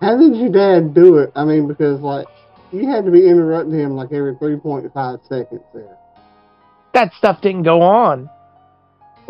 How 0.01 0.17
did 0.17 0.36
your 0.36 0.49
dad 0.49 0.93
do 0.93 1.19
it? 1.19 1.32
I 1.38 1.45
mean, 1.45 1.67
because 1.67 2.01
like 2.01 2.27
you 2.73 2.89
had 2.89 3.06
to 3.06 3.12
be 3.12 3.30
interrupting 3.30 3.80
him 3.80 3.95
like 3.95 4.12
every 4.12 4.36
three 4.36 4.58
point 4.58 4.91
five 4.93 5.19
seconds 5.30 5.63
there. 5.73 5.97
That 6.93 7.13
stuff 7.13 7.39
didn't 7.39 7.63
go 7.63 7.82
on 7.82 8.30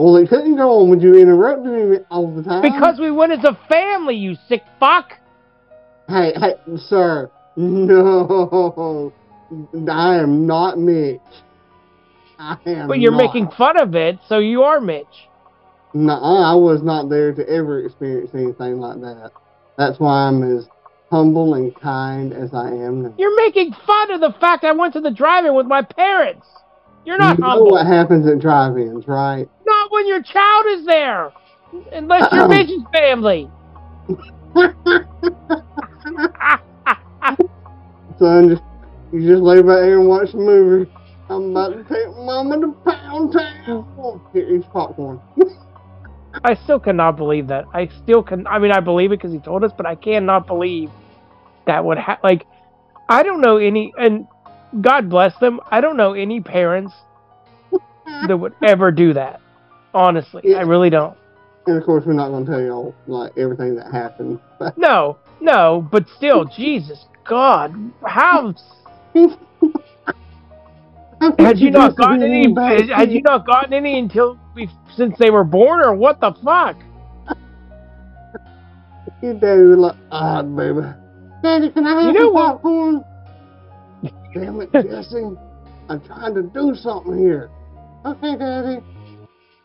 Well, 0.01 0.15
it 0.15 0.29
couldn't 0.29 0.55
go 0.55 0.81
on. 0.81 0.89
Would 0.89 1.03
you 1.03 1.15
interrupt 1.15 1.63
him 1.63 2.05
all 2.09 2.33
the 2.33 2.41
time? 2.41 2.61
because 2.63 2.99
we 2.99 3.11
went 3.11 3.33
as 3.33 3.43
a 3.43 3.57
family. 3.69 4.15
You 4.15 4.35
sick 4.47 4.63
fuck. 4.79 5.13
Hey, 6.07 6.33
hey, 6.35 6.55
sir, 6.75 7.29
no, 7.55 9.13
I 9.89 10.15
am 10.15 10.47
not 10.47 10.79
Mitch. 10.79 11.19
I 12.39 12.57
am. 12.65 12.87
But 12.87 12.99
you're 12.99 13.11
not. 13.11 13.25
making 13.25 13.49
fun 13.51 13.79
of 13.79 13.93
it, 13.93 14.17
so 14.27 14.39
you 14.39 14.63
are 14.63 14.81
Mitch. 14.81 15.05
No, 15.93 16.13
I 16.13 16.55
was 16.55 16.81
not 16.81 17.09
there 17.09 17.33
to 17.33 17.47
ever 17.47 17.85
experience 17.85 18.31
anything 18.33 18.79
like 18.79 18.99
that. 19.01 19.31
That's 19.77 19.99
why 19.99 20.27
I'm 20.27 20.57
as 20.57 20.67
humble 21.11 21.53
and 21.53 21.75
kind 21.79 22.33
as 22.33 22.53
I 22.53 22.69
am 22.69 23.03
now. 23.03 23.13
You're 23.17 23.35
making 23.35 23.73
fun 23.85 24.11
of 24.11 24.19
the 24.21 24.33
fact 24.39 24.63
I 24.63 24.71
went 24.71 24.93
to 24.93 25.01
the 25.01 25.11
drive-in 25.11 25.53
with 25.53 25.67
my 25.67 25.83
parents. 25.83 26.47
You're 27.05 27.17
not 27.17 27.37
you 27.37 27.41
know 27.41 27.49
humble. 27.49 27.71
what 27.71 27.87
happens 27.87 28.27
at 28.27 28.39
drive-ins, 28.39 29.07
right? 29.07 29.49
Not 29.65 29.80
when 29.91 30.07
your 30.07 30.23
child 30.23 30.65
is 30.69 30.85
there. 30.85 31.31
Unless 31.93 32.33
you're 32.33 32.47
Mitch's 32.47 32.83
family. 32.91 33.49
Son, 38.19 38.49
just 38.49 38.63
you 39.11 39.27
just 39.27 39.41
lay 39.41 39.61
back 39.61 39.83
here 39.83 39.99
and 39.99 40.07
watch 40.07 40.31
the 40.31 40.37
movie. 40.37 40.89
I'm 41.29 41.51
about 41.51 41.69
to 41.69 41.83
take 41.83 42.07
Mama 42.17 42.59
to 42.59 42.71
Pound 42.85 43.33
Town. 43.33 43.85
Oh, 43.97 44.21
here, 44.33 44.49
eat 44.49 44.63
popcorn. 44.71 45.21
I 46.43 46.55
still 46.63 46.79
cannot 46.79 47.17
believe 47.17 47.47
that. 47.47 47.65
I 47.73 47.89
still 48.03 48.23
can. 48.23 48.47
I 48.47 48.59
mean, 48.59 48.71
I 48.71 48.79
believe 48.79 49.11
it 49.11 49.19
because 49.19 49.33
he 49.33 49.39
told 49.39 49.63
us, 49.63 49.71
but 49.75 49.85
I 49.85 49.95
cannot 49.95 50.47
believe 50.47 50.89
that 51.67 51.83
would 51.83 51.97
ha- 51.97 52.19
like. 52.23 52.45
I 53.09 53.23
don't 53.23 53.41
know 53.41 53.57
any, 53.57 53.93
and 53.97 54.25
God 54.79 55.09
bless 55.09 55.37
them. 55.39 55.59
I 55.69 55.81
don't 55.81 55.97
know 55.97 56.13
any 56.13 56.39
parents 56.39 56.93
that 58.27 58.37
would 58.37 58.53
ever 58.63 58.91
do 58.91 59.13
that. 59.13 59.40
Honestly, 59.93 60.55
I 60.55 60.61
really 60.61 60.89
don't. 60.89 61.17
And 61.67 61.77
of 61.77 61.83
course, 61.83 62.05
we're 62.05 62.13
not 62.13 62.29
going 62.29 62.45
to 62.45 62.51
tell 62.51 62.61
y'all 62.61 62.95
like 63.07 63.37
everything 63.37 63.75
that 63.75 63.91
happened. 63.91 64.39
But 64.57 64.77
No, 64.77 65.17
no, 65.39 65.87
but 65.91 66.05
still, 66.17 66.45
Jesus 66.57 67.05
God, 67.31 67.73
how 68.05 68.53
had 71.39 71.59
you 71.59 71.71
not 71.71 71.95
gotten 71.95 72.23
any? 72.23 72.53
Had, 72.93 73.11
you 73.11 73.21
not 73.21 73.45
gotten 73.45 73.73
any 73.73 73.99
until 73.99 74.39
we, 74.55 74.69
since 74.95 75.17
they 75.19 75.29
were 75.29 75.43
born, 75.43 75.83
or 75.83 75.93
what 75.95 76.19
the 76.19 76.33
fuck? 76.43 76.77
Your 79.21 79.35
daddy 79.35 79.61
was 79.61 79.77
like, 79.77 79.95
ah, 80.11 80.41
baby. 80.41 80.81
Daddy, 81.43 81.69
can 81.69 81.85
I 81.85 82.03
have 82.03 82.13
You 82.15 82.19
know 82.19 82.33
some 82.33 82.33
popcorn? 82.33 83.03
Damn 84.33 84.61
it, 84.61 84.71
Jesse. 84.73 85.37
I'm 85.89 86.01
trying 86.01 86.33
to 86.33 86.41
do 86.41 86.73
something 86.75 87.17
here. 87.17 87.51
Okay, 88.05 88.35
Daddy. 88.35 88.79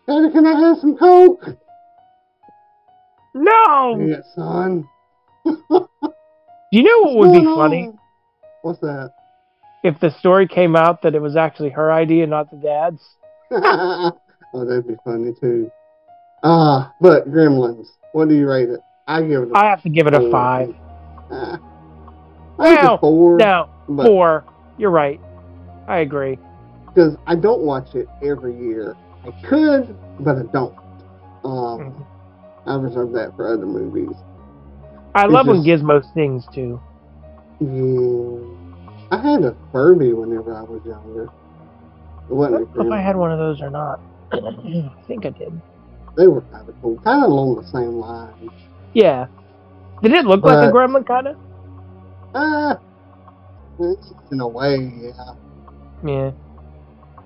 Daddy, 0.06 0.30
can 0.30 0.46
I 0.46 0.58
have 0.60 0.78
some 0.78 0.96
Coke? 0.96 1.44
No. 3.34 3.98
Yeah, 4.00 4.20
son. 4.34 4.88
Do 5.44 5.58
you 6.72 6.82
know 6.82 7.12
what 7.12 7.28
would 7.28 7.40
be 7.40 7.44
funny 7.44 7.92
What's 8.62 8.80
that? 8.80 9.12
if 9.84 10.00
the 10.00 10.10
story 10.18 10.48
came 10.48 10.74
out 10.74 11.02
that 11.02 11.14
it 11.14 11.22
was 11.22 11.36
actually 11.36 11.70
her 11.70 11.92
idea, 11.92 12.26
not 12.26 12.50
the 12.50 12.56
dad's? 12.56 13.02
oh, 13.50 14.12
that'd 14.64 14.86
be 14.86 14.96
funny 15.04 15.32
too. 15.40 15.70
Ah, 16.42 16.92
but 17.00 17.28
Gremlins. 17.30 17.86
What 18.12 18.28
do 18.28 18.34
you 18.34 18.48
rate 18.48 18.68
it? 18.68 18.80
I 19.06 19.22
give 19.22 19.42
it. 19.42 19.50
A 19.52 19.56
I 19.56 19.66
have 19.66 19.82
to 19.82 19.88
give 19.88 20.06
it 20.06 20.14
a 20.14 20.30
five. 20.30 20.74
I 21.30 21.58
Well, 22.58 22.98
four. 22.98 23.36
No, 23.38 23.68
four. 23.86 24.44
You're 24.78 24.90
right. 24.90 25.20
I 25.86 25.98
agree. 25.98 26.38
because 26.88 27.16
I 27.26 27.36
don't 27.36 27.60
watch 27.60 27.94
it 27.94 28.08
every 28.22 28.58
year. 28.58 28.96
I 29.26 29.30
could, 29.46 29.96
but 30.20 30.36
I 30.36 30.42
don't. 30.52 30.74
Um, 31.44 31.80
Mhm. 31.80 31.92
I 32.66 32.74
reserve 32.76 33.12
that 33.12 33.34
for 33.36 33.52
other 33.52 33.66
movies. 33.66 34.14
I 35.14 35.24
It's 35.24 35.32
love 35.32 35.46
when 35.48 35.62
Gizmo 35.62 36.02
sings 36.14 36.46
too. 36.52 36.80
Yeah, 37.60 38.38
I 39.10 39.16
had 39.16 39.44
a 39.44 39.54
Furby 39.72 40.12
whenever 40.12 40.54
I 40.54 40.62
was 40.62 40.84
younger. 40.84 41.28
I 42.28 42.28
don't 42.28 42.76
know 42.76 42.86
if 42.86 42.92
I 42.92 43.00
had 43.00 43.16
one 43.16 43.30
of 43.32 43.38
those 43.38 43.62
or 43.62 43.70
not. 43.70 44.00
I 44.32 44.90
think 45.06 45.24
I 45.26 45.30
did. 45.30 45.58
They 46.16 46.26
were 46.26 46.40
kind 46.52 46.68
of 46.68 46.74
cool, 46.82 46.96
kind 47.04 47.22
of 47.24 47.30
along 47.30 47.56
the 47.56 47.64
same 47.68 47.92
lines. 48.00 48.50
Yeah. 48.94 49.26
Did 50.02 50.12
it 50.12 50.24
look 50.26 50.42
like 50.44 50.68
a 50.68 50.72
But- 50.72 50.74
gremlin, 50.74 51.06
kind 51.06 51.28
of? 51.28 51.36
Ah, 52.34 52.78
in 54.30 54.40
a 54.40 54.48
way, 54.48 54.92
yeah. 55.00 55.12
Yeah. 56.04 56.30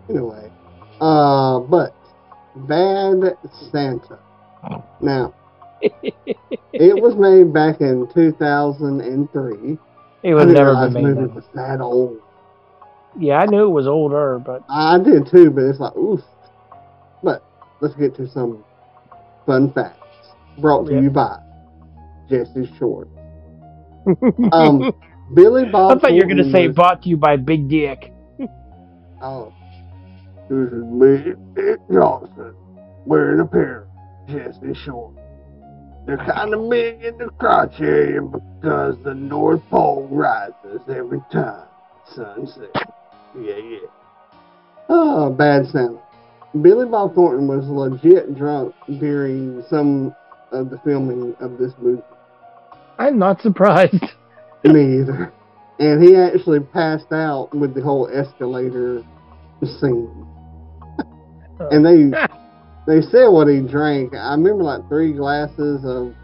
In 0.08 0.18
a 0.18 0.24
way. 0.24 0.50
Uh, 1.00 1.60
but 1.60 1.94
Bad 2.68 3.36
Santa. 3.70 4.18
Now, 5.00 5.34
it 5.82 7.02
was 7.02 7.14
made 7.16 7.52
back 7.54 7.80
in 7.80 8.06
2003. 8.12 9.78
it 10.22 10.34
I 10.34 10.44
never 10.44 10.64
realize 10.70 10.94
be 10.94 11.02
made. 11.02 11.14
movie 11.16 11.32
was 11.34 11.44
that 11.54 11.80
old. 11.80 12.18
Yeah, 13.18 13.38
I 13.38 13.46
knew 13.46 13.64
it 13.64 13.70
was 13.70 13.86
older, 13.88 14.38
but 14.38 14.62
I 14.68 14.98
did 14.98 15.26
too, 15.30 15.50
but 15.50 15.64
it's 15.64 15.80
like, 15.80 15.96
oof. 15.96 16.20
But 17.22 17.42
let's 17.80 17.94
get 17.94 18.14
to 18.16 18.28
some 18.28 18.62
fun 19.46 19.72
facts. 19.72 19.96
Brought 20.58 20.86
to 20.86 20.94
Yeah. 20.94 21.00
you 21.00 21.10
by 21.10 21.38
Jesse 22.28 22.70
Short. 22.78 23.08
Um, 24.52 24.92
Billy 25.34 25.66
Bob. 25.70 25.96
I 25.98 26.00
thought 26.00 26.12
you 26.12 26.22
were 26.22 26.28
gonna 26.28 26.50
say 26.50 26.66
was- 26.68 26.74
brought 26.76 27.02
to 27.02 27.08
you 27.08 27.16
by 27.16 27.36
Big 27.36 27.68
Dick. 27.68 28.12
Oh. 29.22 29.52
This 30.50 30.72
is 30.72 30.82
me, 30.82 31.32
Dick 31.54 31.78
Johnson, 31.92 32.56
wearing 33.06 33.38
a 33.38 33.46
pair 33.46 33.82
of 33.82 34.26
Jesse 34.26 34.74
Short. 34.84 35.14
They're 36.04 36.16
kind 36.16 36.52
of 36.52 36.68
big 36.68 37.04
in 37.04 37.18
the 37.18 37.28
crotch 37.38 37.74
area 37.78 38.20
because 38.20 38.96
uh, 38.96 39.04
the 39.04 39.14
North 39.14 39.62
Pole 39.70 40.08
rises 40.10 40.80
every 40.88 41.20
time 41.30 41.68
sun 42.16 42.48
sets. 42.48 42.84
Yeah, 43.40 43.58
yeah. 43.58 43.78
Oh, 44.88 45.30
bad 45.30 45.66
sound. 45.68 46.00
Billy 46.60 46.88
Bob 46.88 47.14
Thornton 47.14 47.46
was 47.46 47.68
legit 47.68 48.36
drunk 48.36 48.74
during 48.98 49.62
some 49.70 50.12
of 50.50 50.68
the 50.70 50.78
filming 50.78 51.36
of 51.38 51.58
this 51.58 51.74
movie. 51.80 52.02
I'm 52.98 53.20
not 53.20 53.40
surprised. 53.40 54.04
Me 54.64 54.98
either. 54.98 55.32
And 55.78 56.02
he 56.02 56.16
actually 56.16 56.58
passed 56.58 57.12
out 57.12 57.54
with 57.54 57.72
the 57.72 57.82
whole 57.82 58.08
escalator 58.12 59.04
scene. 59.78 60.26
And 61.70 61.84
they 61.84 62.10
they 62.86 63.02
said 63.02 63.28
what 63.28 63.48
he 63.48 63.60
drank. 63.60 64.14
I 64.14 64.32
remember 64.32 64.64
like 64.64 64.88
three 64.88 65.12
glasses 65.12 65.84
of 65.84 66.14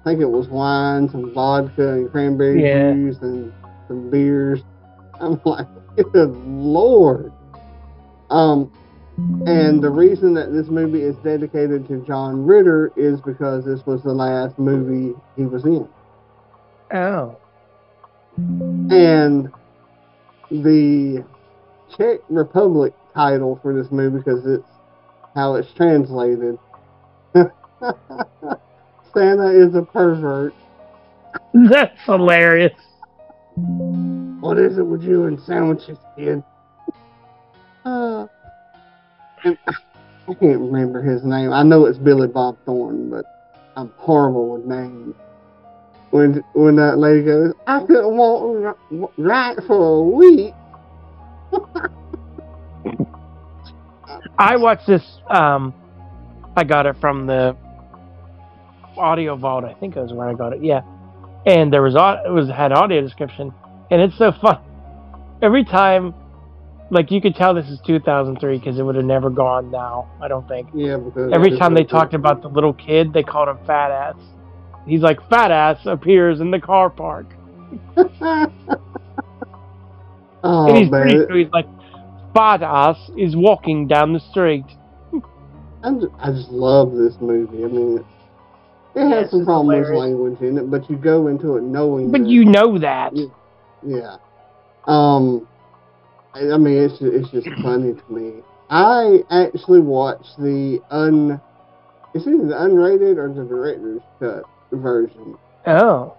I 0.00 0.04
think 0.04 0.20
it 0.20 0.26
was 0.30 0.48
wine, 0.48 1.08
some 1.08 1.32
vodka 1.32 1.92
and 1.92 2.10
cranberry 2.10 2.62
Yeah. 2.62 2.92
juice 2.92 3.18
and 3.22 3.52
some 3.86 4.10
beers. 4.10 4.60
I'm 5.20 5.40
like, 5.44 5.66
good 6.12 6.30
lord. 6.46 7.32
Um 8.30 8.70
and 9.46 9.82
the 9.82 9.90
reason 9.90 10.34
that 10.34 10.52
this 10.52 10.68
movie 10.68 11.02
is 11.02 11.14
dedicated 11.22 11.86
to 11.88 11.98
John 12.06 12.44
Ritter 12.44 12.90
is 12.96 13.20
because 13.20 13.64
this 13.64 13.84
was 13.86 14.02
the 14.02 14.12
last 14.12 14.58
movie 14.58 15.14
he 15.36 15.44
was 15.44 15.64
in. 15.64 15.86
Oh. 16.92 17.36
And 18.36 19.52
the 20.50 21.24
Czech 21.96 22.20
Republic 22.30 22.94
title 23.14 23.58
for 23.62 23.74
this 23.74 23.90
movie, 23.92 24.18
because 24.18 24.46
it's 24.46 24.66
how 25.34 25.54
it's 25.54 25.72
translated. 25.74 26.58
Santa 27.34 27.50
is 29.50 29.74
a 29.74 29.82
pervert. 29.82 30.54
That's 31.54 31.98
hilarious. 32.04 32.72
What 33.54 34.58
is 34.58 34.78
it 34.78 34.82
with 34.82 35.02
you 35.02 35.24
and 35.24 35.40
sandwiches, 35.40 35.98
kid? 36.16 36.42
Uh, 37.84 38.26
and 39.44 39.58
I 39.68 40.34
can't 40.34 40.60
remember 40.60 41.02
his 41.02 41.24
name. 41.24 41.52
I 41.52 41.62
know 41.62 41.86
it's 41.86 41.98
Billy 41.98 42.28
Bob 42.28 42.56
Thornton, 42.64 43.10
but 43.10 43.24
I'm 43.76 43.92
horrible 43.96 44.54
with 44.54 44.64
names. 44.64 45.14
When 46.10 46.44
when 46.52 46.76
that 46.76 46.98
lady 46.98 47.24
goes, 47.24 47.54
I 47.66 47.80
couldn't 47.80 48.16
walk 48.16 48.78
right 49.16 49.58
for 49.66 49.98
a 49.98 50.02
week. 50.02 50.54
I 54.38 54.56
watched 54.56 54.86
this. 54.86 55.02
Um, 55.28 55.74
I 56.56 56.64
got 56.64 56.86
it 56.86 56.96
from 57.00 57.26
the 57.26 57.56
audio 58.96 59.36
vault. 59.36 59.64
I 59.64 59.74
think 59.74 59.96
it 59.96 60.00
was 60.00 60.12
where 60.12 60.28
I 60.28 60.34
got 60.34 60.52
it. 60.52 60.62
Yeah, 60.62 60.82
and 61.46 61.72
there 61.72 61.82
was 61.82 61.94
it 61.94 62.30
was 62.30 62.48
had 62.48 62.72
audio 62.72 63.00
description, 63.00 63.52
and 63.90 64.00
it's 64.00 64.16
so 64.18 64.32
fun. 64.32 64.58
Every 65.42 65.64
time, 65.64 66.14
like 66.90 67.10
you 67.10 67.20
could 67.20 67.34
tell 67.34 67.54
this 67.54 67.68
is 67.68 67.80
2003 67.86 68.58
because 68.58 68.78
it 68.78 68.82
would 68.82 68.96
have 68.96 69.04
never 69.04 69.30
gone 69.30 69.70
now. 69.70 70.10
I 70.20 70.28
don't 70.28 70.46
think. 70.46 70.68
Yeah, 70.74 70.98
because 70.98 71.32
Every 71.32 71.56
time 71.58 71.74
they 71.74 71.84
talked 71.84 72.14
about 72.14 72.42
the 72.42 72.48
little 72.48 72.72
kid, 72.72 73.12
they 73.12 73.22
called 73.22 73.48
him 73.48 73.58
fat 73.66 73.90
ass. 73.90 74.16
He's 74.86 75.00
like 75.00 75.18
fat 75.28 75.50
ass 75.50 75.78
appears 75.86 76.40
in 76.40 76.50
the 76.50 76.60
car 76.60 76.90
park, 76.90 77.26
oh 77.96 78.50
and 80.68 80.76
he's 80.76 80.90
man, 80.90 81.02
pretty. 81.02 81.18
So 81.28 81.34
he's 81.34 81.52
like, 81.52 81.66
fat 82.34 82.62
ass 82.62 82.96
is 83.16 83.34
walking 83.36 83.86
down 83.88 84.12
the 84.12 84.20
street. 84.30 84.64
I'm 85.82 86.00
just, 86.00 86.12
I 86.18 86.30
just 86.30 86.50
love 86.50 86.92
this 86.92 87.14
movie. 87.20 87.64
I 87.64 87.66
mean, 87.68 87.98
it, 87.98 88.04
it 88.94 89.08
has 89.08 89.22
it's 89.24 89.30
some 89.32 89.44
problems 89.44 89.88
with 89.88 89.98
language 89.98 90.40
in 90.40 90.58
it, 90.58 90.70
but 90.70 90.88
you 90.88 90.96
go 90.96 91.26
into 91.28 91.56
it 91.56 91.62
knowing. 91.62 92.10
But 92.12 92.22
that- 92.22 92.28
you 92.28 92.44
know 92.44 92.78
that. 92.78 93.16
Yeah. 93.16 93.26
Yeah. 93.84 94.16
Um, 94.86 95.48
I 96.34 96.40
I 96.52 96.56
mean, 96.56 96.76
it's 96.78 96.98
just, 96.98 97.12
it's 97.12 97.30
just 97.30 97.48
funny 97.62 97.94
to 97.94 98.12
me. 98.12 98.42
I 98.70 99.18
actually 99.30 99.80
watched 99.80 100.36
the 100.38 100.80
un. 100.90 101.40
It's 102.14 102.26
either 102.26 102.46
the 102.46 102.54
unrated 102.54 103.16
or 103.16 103.28
the 103.32 103.44
director's 103.44 104.00
cut 104.20 104.44
version, 104.72 105.36
Oh, 105.66 106.14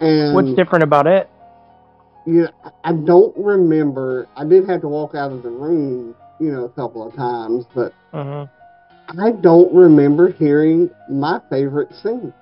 and 0.00 0.34
what's 0.34 0.54
different 0.54 0.84
about 0.84 1.06
it? 1.06 1.28
Yeah, 2.28 2.48
I 2.84 2.92
don't 2.92 3.34
remember. 3.38 4.28
I 4.36 4.44
did 4.44 4.68
have 4.68 4.82
to 4.82 4.88
walk 4.88 5.14
out 5.14 5.32
of 5.32 5.42
the 5.42 5.50
room, 5.50 6.14
you 6.40 6.52
know, 6.52 6.64
a 6.64 6.70
couple 6.70 7.06
of 7.06 7.14
times, 7.14 7.66
but 7.74 7.94
hmm 8.12 8.44
I 9.18 9.32
don't 9.32 9.72
remember 9.74 10.30
hearing 10.32 10.90
my 11.10 11.40
favorite 11.50 11.94
scene, 11.94 12.32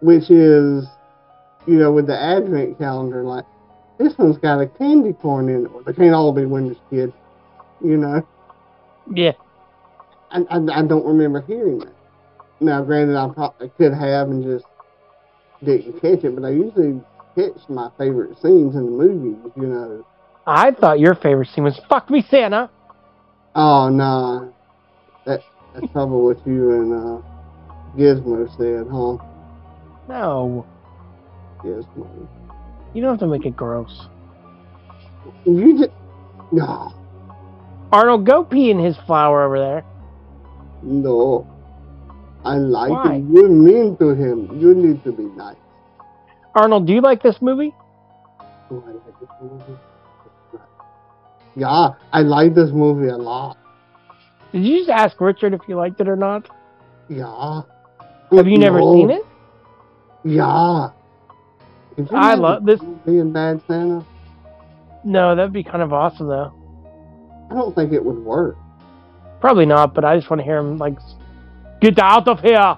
which 0.00 0.30
is, 0.30 0.88
you 1.66 1.78
know, 1.78 1.92
with 1.92 2.06
the 2.06 2.18
advent 2.18 2.78
calendar. 2.78 3.22
Like, 3.24 3.44
this 3.98 4.18
one's 4.18 4.38
got 4.38 4.60
a 4.60 4.66
candy 4.66 5.12
corn 5.12 5.48
in 5.48 5.66
it. 5.66 5.86
They 5.86 5.92
can't 5.92 6.14
all 6.14 6.32
be 6.32 6.46
Winter's 6.46 6.78
Kid, 6.90 7.12
you 7.84 7.96
know. 7.96 8.26
Yeah. 9.14 9.32
I, 10.30 10.40
I, 10.50 10.80
I 10.80 10.82
don't 10.86 11.06
remember 11.06 11.42
hearing 11.42 11.78
that. 11.80 11.94
Now, 12.60 12.82
granted, 12.82 13.16
I 13.16 13.28
probably 13.32 13.70
could 13.78 13.94
have 13.94 14.28
and 14.30 14.42
just 14.42 14.66
didn't 15.64 16.00
catch 16.00 16.24
it, 16.24 16.34
but 16.34 16.44
I 16.44 16.50
usually 16.50 17.00
catch 17.38 17.68
my 17.68 17.90
favorite 17.98 18.36
scenes 18.42 18.74
in 18.74 18.84
the 18.84 18.90
movies, 18.90 19.52
you 19.56 19.66
know. 19.66 20.06
I 20.46 20.70
thought 20.72 20.98
your 20.98 21.14
favorite 21.14 21.48
scene 21.48 21.64
was 21.64 21.78
"Fuck 21.88 22.10
Me, 22.10 22.24
Santa." 22.28 22.70
Oh 23.54 23.88
no, 23.88 24.52
that 25.26 25.40
that's 25.74 25.86
probably 25.92 26.34
what 26.34 26.46
you 26.46 26.70
and 26.72 26.92
uh, 26.92 27.22
Gizmo 27.96 28.46
said, 28.56 28.86
huh? 28.90 29.24
No, 30.08 30.66
Gizmo. 31.62 32.28
you 32.94 33.02
don't 33.02 33.10
have 33.12 33.20
to 33.20 33.26
make 33.26 33.44
it 33.46 33.56
gross. 33.56 34.06
You 35.44 35.78
just 35.78 35.90
no, 36.50 36.92
Arnold, 37.92 38.24
go 38.26 38.42
pee 38.44 38.70
in 38.70 38.78
his 38.78 38.96
flower 39.06 39.44
over 39.44 39.58
there. 39.58 39.84
no. 40.82 41.46
I 42.44 42.54
like 42.54 42.90
Why? 42.90 43.14
him. 43.14 43.34
You're 43.34 43.48
mean 43.48 43.96
to 43.98 44.10
him. 44.14 44.58
You 44.60 44.72
need 44.72 45.02
to 45.04 45.12
be 45.12 45.24
nice. 45.24 45.56
Arnold, 46.58 46.86
do 46.88 46.92
you 46.92 47.00
like 47.00 47.22
this 47.22 47.36
movie? 47.40 47.72
I 48.68 48.74
like 48.74 49.20
this 49.20 49.28
movie. 49.40 49.78
Yeah, 51.54 51.90
I 52.12 52.22
like 52.22 52.54
this 52.54 52.70
movie 52.72 53.08
a 53.08 53.16
lot. 53.16 53.56
Did 54.52 54.64
you 54.64 54.78
just 54.78 54.90
ask 54.90 55.20
Richard 55.20 55.54
if 55.54 55.60
you 55.68 55.76
liked 55.76 56.00
it 56.00 56.08
or 56.08 56.16
not? 56.16 56.48
Yeah. 57.08 57.62
Have 58.32 58.48
you 58.48 58.58
never 58.58 58.80
seen 58.80 59.10
it? 59.10 59.22
Yeah. 60.24 60.88
I 62.10 62.34
love 62.34 62.64
this- 62.64 62.80
Being 63.06 63.32
Bad 63.32 63.60
Santa? 63.68 64.04
No, 65.04 65.36
that'd 65.36 65.52
be 65.52 65.62
kind 65.62 65.82
of 65.82 65.92
awesome 65.92 66.26
though. 66.26 66.52
I 67.50 67.54
don't 67.54 67.72
think 67.74 67.92
it 67.92 68.04
would 68.04 68.18
work. 68.18 68.56
Probably 69.40 69.64
not, 69.64 69.94
but 69.94 70.04
I 70.04 70.16
just 70.16 70.28
want 70.28 70.40
to 70.40 70.44
hear 70.44 70.58
him 70.58 70.76
like, 70.76 70.98
"Get 71.80 71.98
out 72.00 72.26
of 72.26 72.40
here!" 72.40 72.76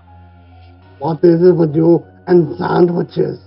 What 0.98 1.24
is 1.24 1.42
it 1.42 1.52
with 1.56 1.74
you 1.74 2.04
and 2.26 2.56
sandwiches? 2.58 3.40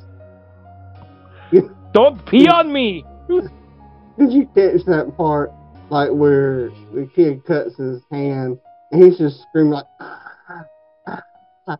Don't 1.93 2.25
pee 2.25 2.47
on 2.47 2.71
me. 2.71 3.05
Did 3.29 4.31
you 4.31 4.45
catch 4.47 4.85
that 4.85 5.13
part, 5.17 5.51
like 5.89 6.09
where 6.11 6.69
the 6.93 7.09
kid 7.15 7.45
cuts 7.45 7.75
his 7.77 8.01
hand 8.11 8.59
and 8.91 9.03
he's 9.03 9.17
just 9.17 9.41
screaming 9.49 9.73
like, 9.73 9.85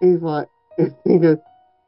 he's 0.00 0.20
like, 0.20 0.48
he 1.04 1.18
goes, 1.18 1.38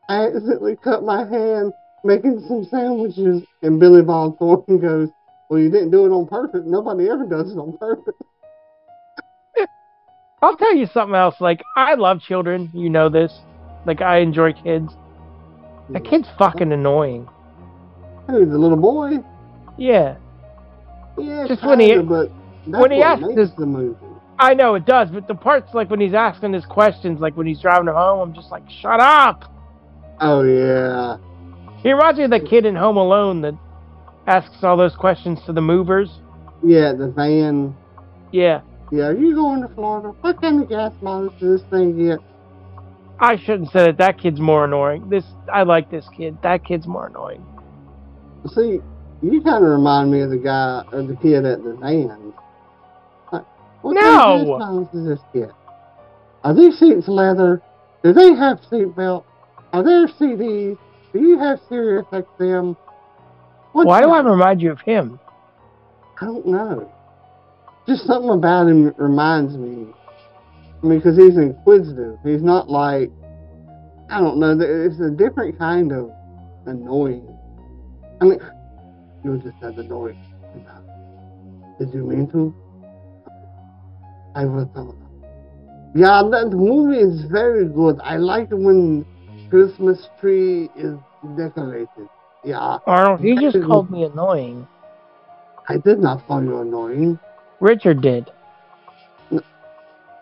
I 0.08 0.26
accidentally 0.26 0.76
cut 0.76 1.02
my 1.02 1.26
hand 1.26 1.72
making 2.06 2.44
some 2.46 2.64
sandwiches, 2.64 3.42
and 3.62 3.80
Billy 3.80 4.02
Bob 4.02 4.38
Thornton 4.38 4.78
goes, 4.78 5.08
well, 5.50 5.60
you 5.60 5.70
didn't 5.70 5.90
do 5.90 6.06
it 6.06 6.10
on 6.10 6.26
purpose. 6.26 6.62
Nobody 6.64 7.08
ever 7.08 7.26
does 7.26 7.52
it 7.52 7.58
on 7.58 7.76
purpose. 7.78 8.14
I'll 10.42 10.56
tell 10.56 10.74
you 10.74 10.86
something 10.86 11.14
else. 11.14 11.36
Like, 11.40 11.62
I 11.76 11.94
love 11.94 12.20
children. 12.20 12.70
You 12.72 12.90
know 12.90 13.08
this. 13.08 13.32
Like, 13.84 14.00
I 14.00 14.18
enjoy 14.18 14.52
kids. 14.52 14.92
That 15.90 16.04
kid's 16.04 16.28
fucking 16.38 16.72
annoying. 16.72 17.28
Who's 18.28 18.48
the 18.48 18.58
little 18.58 18.76
boy? 18.76 19.18
Yeah, 19.78 20.16
Yeah, 21.18 21.46
Just 21.46 21.64
when 21.64 21.80
he- 21.80 21.96
but 21.98 22.30
when 22.66 22.90
he 22.90 22.98
what 22.98 23.06
asked 23.06 23.22
makes 23.22 23.34
this- 23.36 23.50
the 23.52 23.66
movie. 23.66 23.96
I 24.38 24.52
know 24.54 24.74
it 24.74 24.84
does, 24.84 25.10
but 25.10 25.26
the 25.28 25.34
parts 25.34 25.72
like 25.74 25.88
when 25.90 26.00
he's 26.00 26.12
asking 26.12 26.52
his 26.52 26.66
questions, 26.66 27.20
like 27.20 27.36
when 27.36 27.46
he's 27.46 27.60
driving 27.60 27.86
home, 27.86 28.20
I'm 28.20 28.32
just 28.34 28.50
like, 28.50 28.68
shut 28.68 29.00
up. 29.00 29.44
Oh 30.20 30.42
yeah, 30.42 31.16
He 31.82 31.92
reminds 31.92 32.18
me 32.18 32.24
of 32.24 32.30
the 32.30 32.40
kid 32.40 32.66
in 32.66 32.74
Home 32.74 32.96
Alone 32.96 33.40
that 33.42 33.54
asks 34.26 34.62
all 34.64 34.76
those 34.76 34.94
questions 34.96 35.40
to 35.46 35.52
the 35.52 35.60
movers. 35.62 36.20
yeah. 36.62 36.92
The 36.92 37.08
van. 37.08 37.74
Yeah, 38.32 38.60
Yeah, 38.90 39.06
are 39.06 39.12
you 39.16 39.34
going 39.34 39.62
to 39.62 39.68
Florida? 39.68 40.12
What 40.20 40.40
kind 40.42 40.62
of 40.62 40.68
gas 40.68 40.92
mileage 41.00 41.32
does 41.40 41.60
this 41.60 41.70
thing 41.70 41.96
get? 41.96 42.18
I 43.18 43.36
shouldn't 43.36 43.70
say 43.70 43.86
that. 43.86 43.98
That 43.98 44.18
kid's 44.18 44.40
more 44.40 44.64
annoying. 44.64 45.08
This 45.08 45.24
I 45.52 45.62
like 45.62 45.90
this 45.90 46.06
kid. 46.16 46.36
That 46.42 46.64
kid's 46.64 46.86
more 46.86 47.06
annoying. 47.06 47.44
See, 48.54 48.80
you 49.22 49.40
kind 49.42 49.64
of 49.64 49.70
remind 49.70 50.10
me 50.10 50.20
of 50.20 50.30
the 50.30 50.36
guy 50.36 50.84
or 50.92 51.02
the 51.02 51.16
kid 51.16 51.44
at 51.44 51.62
the 51.64 51.74
van. 51.80 52.32
Like, 53.32 53.44
what 53.82 53.94
No! 53.94 54.58
kind 54.60 54.86
of 54.86 55.04
this 55.04 55.20
kid? 55.32 55.50
Are 56.44 56.54
these 56.54 56.78
seats 56.78 57.08
leather? 57.08 57.62
Do 58.04 58.12
they 58.12 58.34
have 58.34 58.60
seat 58.70 58.94
belts? 58.94 59.26
Are 59.72 59.82
there 59.82 60.06
CDs? 60.06 60.78
Do 61.12 61.20
you 61.20 61.38
have 61.38 61.58
Sirius 61.68 62.06
XM? 62.12 62.76
What's 63.72 63.86
Why 63.86 64.00
do 64.00 64.10
I 64.10 64.20
remind 64.20 64.60
you 64.62 64.70
of 64.70 64.80
him? 64.80 65.18
I 66.20 66.26
don't 66.26 66.46
know. 66.46 66.90
Just 67.88 68.06
something 68.06 68.30
about 68.30 68.68
him 68.68 68.94
reminds 68.96 69.56
me. 69.56 69.86
I 70.82 70.86
mean, 70.86 70.98
because 70.98 71.16
he's 71.16 71.36
inquisitive. 71.36 72.18
He's 72.24 72.42
not 72.42 72.68
like, 72.68 73.10
I 74.10 74.20
don't 74.20 74.38
know. 74.38 74.56
It's 74.60 75.00
a 75.00 75.10
different 75.10 75.58
kind 75.58 75.92
of 75.92 76.10
annoying. 76.66 77.26
I 78.20 78.24
mean, 78.24 78.38
you 79.24 79.38
just 79.38 79.58
said 79.60 79.76
annoying. 79.78 80.18
Did 81.78 81.92
you 81.92 82.04
mean 82.04 82.30
to? 82.30 82.54
I 84.34 84.44
was. 84.44 84.66
Yeah, 85.94 86.22
that 86.30 86.50
the 86.50 86.56
movie 86.56 86.98
is 86.98 87.24
very 87.30 87.66
good. 87.66 87.98
I 88.02 88.16
like 88.16 88.50
when 88.50 89.04
Christmas 89.50 90.08
tree 90.20 90.68
is 90.76 90.98
decorated. 91.36 92.08
Yeah, 92.44 92.78
Arnold, 92.86 93.20
he 93.20 93.34
just 93.36 93.60
called 93.62 93.90
me 93.90 94.04
annoying. 94.04 94.66
I 95.68 95.78
did 95.78 95.98
not 95.98 96.26
find 96.28 96.46
you 96.46 96.60
annoying. 96.60 97.18
Richard 97.60 98.02
did. 98.02 98.30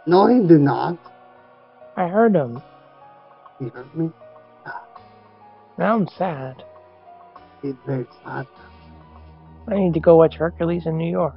No, 0.06 0.26
he 0.26 0.46
did 0.46 0.60
not. 0.60 0.98
I 1.96 2.08
heard 2.08 2.34
him. 2.34 2.62
He 3.58 3.68
heard 3.68 3.94
me. 3.96 4.10
Now 5.78 5.94
I'm 5.96 6.08
sad. 6.18 6.62
He's 7.62 7.74
very 7.86 8.06
sad. 8.22 8.46
I 9.66 9.74
need 9.74 9.94
to 9.94 10.00
go 10.00 10.16
watch 10.16 10.34
Hercules 10.34 10.86
in 10.86 10.98
New 10.98 11.10
York. 11.10 11.34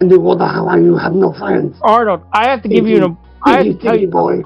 And 0.00 0.10
you 0.10 0.18
wonder 0.18 0.46
how 0.46 0.74
you 0.76 0.96
have 0.96 1.12
no 1.12 1.32
friends. 1.32 1.76
Arnold, 1.82 2.22
I 2.32 2.48
have 2.48 2.62
to 2.62 2.68
give 2.68 2.86
you 2.86 3.04
an. 3.04 3.16
I 3.44 3.58
have 3.58 3.66
to 3.66 3.78
tell 3.78 3.98
you, 3.98 4.08
boy. 4.08 4.42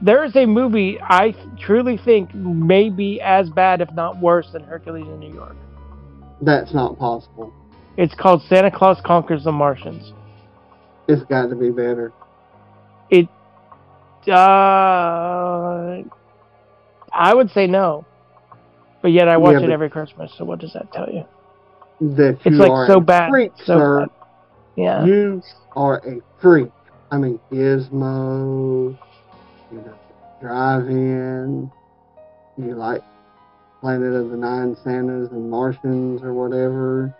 there 0.00 0.24
is 0.24 0.34
a 0.34 0.46
movie 0.46 0.98
I 1.00 1.34
truly 1.60 1.98
think 2.04 2.34
may 2.34 2.88
be 2.88 3.20
as 3.20 3.50
bad, 3.50 3.80
if 3.80 3.92
not 3.92 4.20
worse, 4.20 4.48
than 4.52 4.64
Hercules 4.64 5.06
in 5.06 5.20
New 5.20 5.32
York. 5.32 5.56
That's 6.40 6.72
not 6.72 6.98
possible. 6.98 7.52
It's 7.96 8.14
called 8.14 8.42
Santa 8.48 8.70
Claus 8.70 8.98
Conquers 9.04 9.44
the 9.44 9.52
Martians. 9.52 10.12
It's 11.06 11.22
got 11.24 11.50
to 11.50 11.56
be 11.56 11.70
better. 11.70 12.12
It, 13.10 13.28
uh, 14.28 16.02
I 17.12 17.34
would 17.34 17.50
say 17.50 17.66
no, 17.66 18.04
but 19.02 19.12
yet 19.12 19.28
I 19.28 19.36
watch 19.38 19.56
Yeah, 19.56 19.60
it 19.62 19.70
every 19.70 19.90
Christmas. 19.90 20.32
So 20.36 20.44
what 20.44 20.60
does 20.60 20.72
that 20.74 20.92
tell 20.92 21.08
you? 21.10 21.24
That 22.00 22.38
It's 22.44 22.58
you 22.58 22.58
like 22.58 22.72
are 22.72 22.86
so 22.86 23.00
a 23.00 23.00
bad, 23.00 23.30
freak, 23.30 23.52
so 23.64 23.80
sir. 23.80 23.98
bad. 23.98 24.08
Yeah, 24.76 25.06
You 25.06 25.42
are 25.76 25.98
a 26.06 26.20
freak. 26.40 26.70
I 27.10 27.18
mean, 27.18 27.40
Gizmo, 27.50 28.96
you 29.70 29.82
know, 29.82 29.98
drive-in. 30.40 31.70
You 32.56 32.74
like 32.74 33.02
Planet 33.80 34.12
of 34.14 34.30
the 34.30 34.36
Nine 34.36 34.76
Santas 34.82 35.30
and 35.32 35.50
Martians 35.50 36.22
or 36.22 36.32
whatever. 36.34 37.14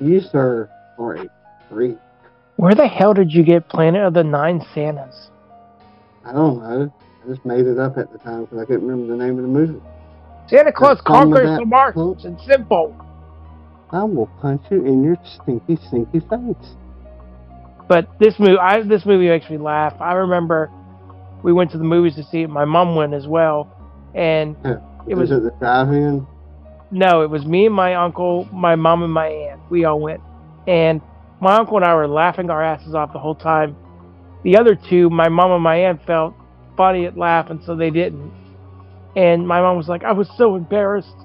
You, 0.00 0.20
sir, 0.20 0.70
are 0.98 1.16
a 1.16 1.28
freak. 1.68 1.98
Where 2.58 2.74
the 2.74 2.88
hell 2.88 3.14
did 3.14 3.32
you 3.32 3.44
get 3.44 3.68
Planet 3.68 4.02
of 4.02 4.14
the 4.14 4.24
Nine 4.24 4.60
Santas? 4.74 5.30
I 6.24 6.32
don't 6.32 6.58
know. 6.58 6.92
I 7.24 7.28
just 7.28 7.44
made 7.46 7.66
it 7.66 7.78
up 7.78 7.96
at 7.96 8.10
the 8.10 8.18
time 8.18 8.44
because 8.44 8.58
I 8.58 8.64
couldn't 8.64 8.86
remember 8.86 9.16
the 9.16 9.24
name 9.24 9.36
of 9.38 9.42
the 9.42 9.48
movie. 9.48 9.80
Santa 10.48 10.72
Claus 10.72 10.96
That's 10.96 11.06
some 11.06 11.32
of 11.32 11.38
conquers 11.38 11.58
the 11.58 11.64
Martians. 11.64 12.24
It's 12.24 12.46
simple. 12.46 12.96
I 13.92 14.02
will 14.02 14.26
punch 14.42 14.62
you 14.72 14.84
in 14.84 15.04
your 15.04 15.16
stinky, 15.24 15.76
stinky 15.86 16.18
face. 16.18 16.74
But 17.88 18.08
this 18.18 18.34
movie, 18.40 18.58
I, 18.58 18.82
this 18.82 19.06
movie 19.06 19.28
makes 19.28 19.48
me 19.48 19.56
laugh. 19.56 19.94
I 20.00 20.14
remember 20.14 20.68
we 21.44 21.52
went 21.52 21.70
to 21.70 21.78
the 21.78 21.84
movies 21.84 22.16
to 22.16 22.24
see 22.24 22.42
it. 22.42 22.50
My 22.50 22.64
mom 22.64 22.96
went 22.96 23.14
as 23.14 23.28
well, 23.28 23.70
and 24.16 24.56
it 25.06 25.14
was 25.14 25.30
Was 25.30 25.38
it 25.38 25.42
the 25.44 25.50
drive-in? 25.60 26.26
no, 26.90 27.22
it 27.22 27.30
was 27.30 27.46
me 27.46 27.66
and 27.66 27.74
my 27.74 27.94
uncle, 27.94 28.48
my 28.52 28.74
mom 28.74 29.04
and 29.04 29.12
my 29.12 29.28
aunt. 29.28 29.60
We 29.70 29.84
all 29.84 30.00
went, 30.00 30.20
and 30.66 31.00
my 31.40 31.56
uncle 31.56 31.76
and 31.76 31.84
I 31.84 31.94
were 31.94 32.08
laughing 32.08 32.50
our 32.50 32.62
asses 32.62 32.94
off 32.94 33.12
the 33.12 33.18
whole 33.18 33.34
time. 33.34 33.76
The 34.44 34.56
other 34.56 34.74
two, 34.74 35.10
my 35.10 35.28
mom 35.28 35.52
and 35.52 35.62
my 35.62 35.76
aunt, 35.76 36.04
felt 36.06 36.34
funny 36.76 37.06
at 37.06 37.16
laughing, 37.16 37.60
so 37.64 37.74
they 37.76 37.90
didn't. 37.90 38.32
And 39.16 39.46
my 39.46 39.60
mom 39.60 39.76
was 39.76 39.88
like, 39.88 40.04
"I 40.04 40.12
was 40.12 40.28
so 40.36 40.54
embarrassed," 40.54 41.16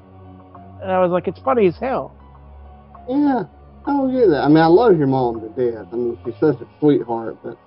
and 0.82 0.92
I 0.92 1.00
was 1.00 1.12
like, 1.12 1.28
"It's 1.28 1.40
funny 1.40 1.68
as 1.68 1.78
hell." 1.78 2.12
Yeah, 3.08 3.44
I 3.86 3.92
don't 3.92 4.12
get 4.12 4.30
that. 4.30 4.44
I 4.44 4.48
mean, 4.48 4.58
I 4.58 4.68
love 4.68 4.98
your 4.98 5.08
mom 5.08 5.42
to 5.42 5.50
death. 5.50 5.88
I 5.92 5.96
mean, 5.96 6.18
she's 6.26 6.34
such 6.40 6.60
a 6.62 6.68
sweetheart, 6.80 7.38
but 7.44 7.58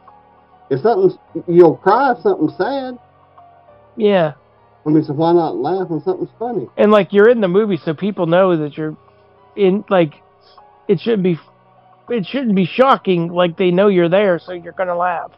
if 0.70 0.80
something's, 0.80 1.18
you'll 1.46 1.76
cry 1.76 2.12
if 2.12 2.18
something's 2.22 2.56
sad. 2.56 2.98
Yeah. 3.96 4.32
I 4.85 4.90
mean, 4.90 5.04
so 5.04 5.12
why 5.12 5.32
not 5.32 5.56
laugh 5.56 5.88
when 5.88 6.00
something's 6.02 6.30
funny? 6.38 6.68
and 6.76 6.90
like 6.92 7.12
you're 7.12 7.28
in 7.28 7.40
the 7.40 7.48
movie 7.48 7.76
so 7.76 7.92
people 7.92 8.26
know 8.26 8.56
that 8.56 8.76
you're 8.76 8.96
in 9.56 9.85
like 9.88 10.14
it 10.88 11.00
shouldn't 11.00 11.22
be 11.24 11.38
it 12.10 12.26
shouldn't 12.26 12.54
be 12.54 12.64
shocking 12.66 13.28
like 13.28 13.56
they 13.56 13.70
know 13.70 13.88
you're 13.88 14.08
there 14.08 14.38
so 14.38 14.52
you're 14.52 14.72
gonna 14.72 14.96
laugh 14.96 15.30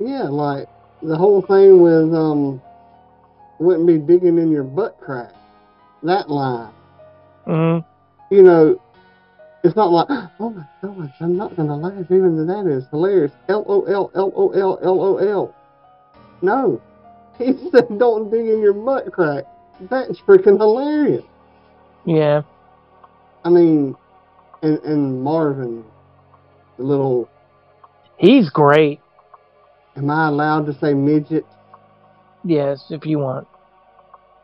Yeah, 0.00 0.24
like 0.24 0.68
the 1.02 1.16
whole 1.16 1.42
thing 1.42 1.80
with 1.80 2.14
um, 2.14 2.60
wouldn't 3.58 3.86
be 3.86 3.98
digging 3.98 4.38
in 4.38 4.50
your 4.50 4.64
butt 4.64 4.96
crack. 5.00 5.32
That 6.02 6.28
line, 6.28 6.72
hmm 7.46 7.78
you 8.30 8.42
know, 8.42 8.78
it's 9.62 9.76
not 9.76 9.90
like, 9.92 10.08
oh 10.40 10.50
my 10.50 10.64
gosh, 10.82 11.14
I'm 11.20 11.36
not 11.36 11.56
gonna 11.56 11.76
laugh 11.76 12.04
even 12.10 12.36
though 12.36 12.46
that 12.46 12.68
is 12.70 12.84
hilarious. 12.90 13.32
L 13.48 13.64
O 13.68 13.82
L 13.84 14.10
L 14.14 14.32
O 14.34 14.50
L 14.50 14.78
L 14.82 15.00
O 15.00 15.16
L. 15.18 15.54
No, 16.42 16.80
he 17.38 17.52
said 17.70 17.86
don't 17.98 18.30
dig 18.30 18.46
in 18.46 18.60
your 18.60 18.72
butt 18.72 19.12
crack. 19.12 19.44
That's 19.90 20.20
freaking 20.20 20.58
hilarious. 20.58 21.24
yeah 22.04 22.42
I 23.44 23.50
mean, 23.50 23.96
and 24.62 24.78
and 24.84 25.22
Marvin, 25.22 25.84
the 26.78 26.84
little. 26.84 27.28
he's 28.18 28.48
great 28.50 29.00
Am 29.96 30.08
I 30.10 30.28
allowed 30.28 30.66
to 30.66 30.72
say 30.78 30.94
midget? 30.94 31.44
yes 32.44 32.86
if 32.90 33.04
you 33.06 33.18
want 33.18 33.46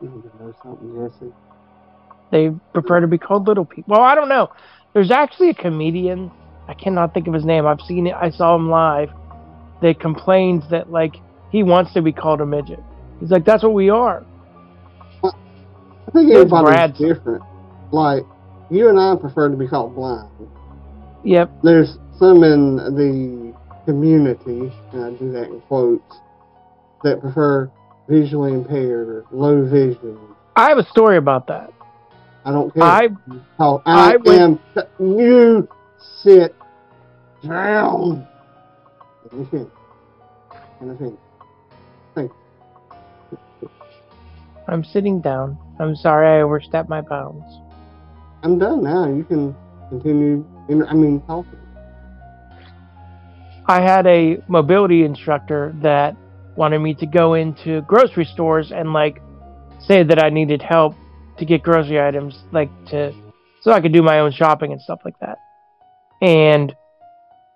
You 0.01 0.09
need 0.09 0.21
to 0.23 0.43
know 0.43 0.53
something, 0.63 1.09
Jesse. 1.09 1.33
they 2.31 2.49
prefer 2.73 3.01
to 3.01 3.07
be 3.07 3.17
called 3.17 3.47
little 3.47 3.65
people 3.65 3.95
well 3.95 4.03
i 4.05 4.15
don't 4.15 4.29
know 4.29 4.49
there's 4.93 5.11
actually 5.11 5.49
a 5.49 5.53
comedian 5.53 6.31
i 6.69 6.73
cannot 6.73 7.13
think 7.13 7.27
of 7.27 7.33
his 7.33 7.43
name 7.43 7.65
i've 7.65 7.81
seen 7.81 8.07
it 8.07 8.13
i 8.15 8.29
saw 8.29 8.55
him 8.55 8.69
live 8.69 9.09
that 9.81 9.99
complains 9.99 10.63
that 10.69 10.89
like 10.91 11.15
he 11.51 11.61
wants 11.63 11.91
to 11.93 12.01
be 12.01 12.11
called 12.13 12.39
a 12.39 12.45
midget 12.45 12.79
he's 13.19 13.31
like 13.31 13.43
that's 13.43 13.63
what 13.63 13.73
we 13.73 13.89
are 13.89 14.23
I 15.23 16.11
think 16.11 16.31
everybody's 16.31 16.97
different. 16.97 17.43
Like 17.91 18.23
you 18.69 18.89
and 18.89 18.99
I 18.99 19.15
prefer 19.15 19.49
to 19.49 19.57
be 19.57 19.67
called 19.67 19.95
blind. 19.95 20.29
yep 21.23 21.49
There's 21.63 21.97
some 22.17 22.43
in 22.43 22.75
the 22.77 23.53
community, 23.85 24.71
and 24.93 25.03
I 25.05 25.09
do 25.17 25.31
that 25.31 25.45
in 25.49 25.61
quotes, 25.61 26.15
that 27.03 27.21
prefer 27.21 27.71
visually 28.07 28.53
impaired 28.53 29.07
or 29.07 29.25
low 29.31 29.63
vision. 29.65 30.17
i 30.55 30.69
have 30.69 30.77
a 30.77 30.85
story 30.89 31.17
about 31.17 31.47
that 31.47 31.71
I 32.45 32.51
don't 32.51 32.73
care. 32.73 32.83
i 32.83 33.07
Oh, 33.59 33.81
I, 33.85 34.15
I 34.25 34.33
am. 34.35 34.59
You 34.99 35.67
sit 36.23 36.55
down. 37.43 38.25
Let 39.25 39.33
me 39.33 39.47
finish. 39.51 39.67
Let 40.81 40.99
me 41.01 41.15
finish. 42.15 42.31
i'm 44.67 44.83
sitting 44.83 45.19
down 45.19 45.57
i'm 45.79 45.95
sorry 45.95 46.27
i 46.39 46.41
overstepped 46.41 46.89
my 46.89 47.01
bounds 47.01 47.43
I'm 48.43 48.57
done 48.57 48.83
now. 48.83 49.07
You 49.07 49.23
can 49.23 49.55
continue. 49.89 50.45
In, 50.69 50.83
I 50.85 50.93
mean, 50.93 51.21
talking. 51.21 51.57
I 53.67 53.81
had 53.81 54.07
a 54.07 54.37
mobility 54.47 55.03
instructor 55.03 55.75
that 55.81 56.15
wanted 56.55 56.79
me 56.79 56.93
to 56.95 57.05
go 57.05 57.33
into 57.35 57.81
grocery 57.81 58.25
stores 58.25 58.71
and 58.71 58.93
like 58.93 59.21
say 59.79 60.03
that 60.03 60.23
I 60.23 60.29
needed 60.29 60.61
help 60.61 60.95
to 61.37 61.45
get 61.45 61.63
grocery 61.63 62.01
items 62.01 62.37
like 62.51 62.69
to 62.87 63.13
so 63.61 63.71
I 63.71 63.79
could 63.81 63.93
do 63.93 64.01
my 64.01 64.19
own 64.19 64.31
shopping 64.31 64.71
and 64.71 64.81
stuff 64.81 64.99
like 65.05 65.19
that. 65.19 65.37
And 66.21 66.75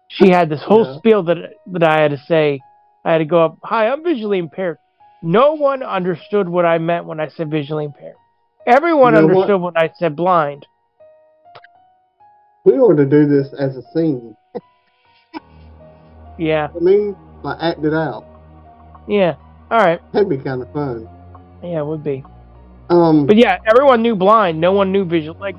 she 0.08 0.30
had 0.30 0.50
this 0.50 0.62
whole 0.62 0.86
Yeah. 0.86 0.98
spiel 0.98 1.24
that 1.24 1.38
that 1.68 1.84
I 1.84 2.02
had 2.02 2.12
to 2.12 2.18
say. 2.18 2.60
I 3.06 3.12
had 3.14 3.18
to 3.18 3.26
go 3.26 3.44
up, 3.44 3.58
"Hi, 3.64 3.90
I'm 3.90 4.04
visually 4.04 4.38
impaired." 4.38 4.78
No 5.22 5.54
one 5.54 5.84
understood 5.84 6.48
what 6.48 6.66
I 6.66 6.78
meant 6.78 7.06
when 7.06 7.20
I 7.20 7.28
said 7.30 7.50
visually 7.50 7.86
impaired. 7.86 8.16
Everyone 8.68 9.14
You 9.14 9.22
know 9.22 9.28
what? 9.28 9.34
understood 9.34 9.62
when 9.62 9.78
I 9.78 9.90
said 9.98 10.16
blind. 10.16 10.66
We 12.66 12.74
ought 12.74 12.96
to 12.96 13.06
do 13.06 13.28
this 13.28 13.54
as 13.60 13.76
a 13.78 13.82
scene. 13.94 14.36
Yeah. 16.40 16.70
I 16.76 16.80
mean, 16.80 17.16
like 17.44 17.58
act 17.62 17.86
it 17.86 17.94
out. 17.94 18.26
Yeah. 19.08 19.36
All 19.70 19.78
right. 19.78 20.02
That'd 20.14 20.30
be 20.30 20.38
kind 20.38 20.64
of 20.64 20.74
fun. 20.74 21.08
Yeah, 21.62 21.82
it 21.82 21.86
would 21.86 22.04
be. 22.04 22.24
Um, 22.90 23.28
But 23.28 23.38
yeah, 23.38 23.60
everyone 23.70 24.02
knew 24.02 24.16
blind. 24.16 24.60
No 24.60 24.72
one 24.72 24.92
knew 24.92 25.06
visual. 25.06 25.40
Like, 25.40 25.56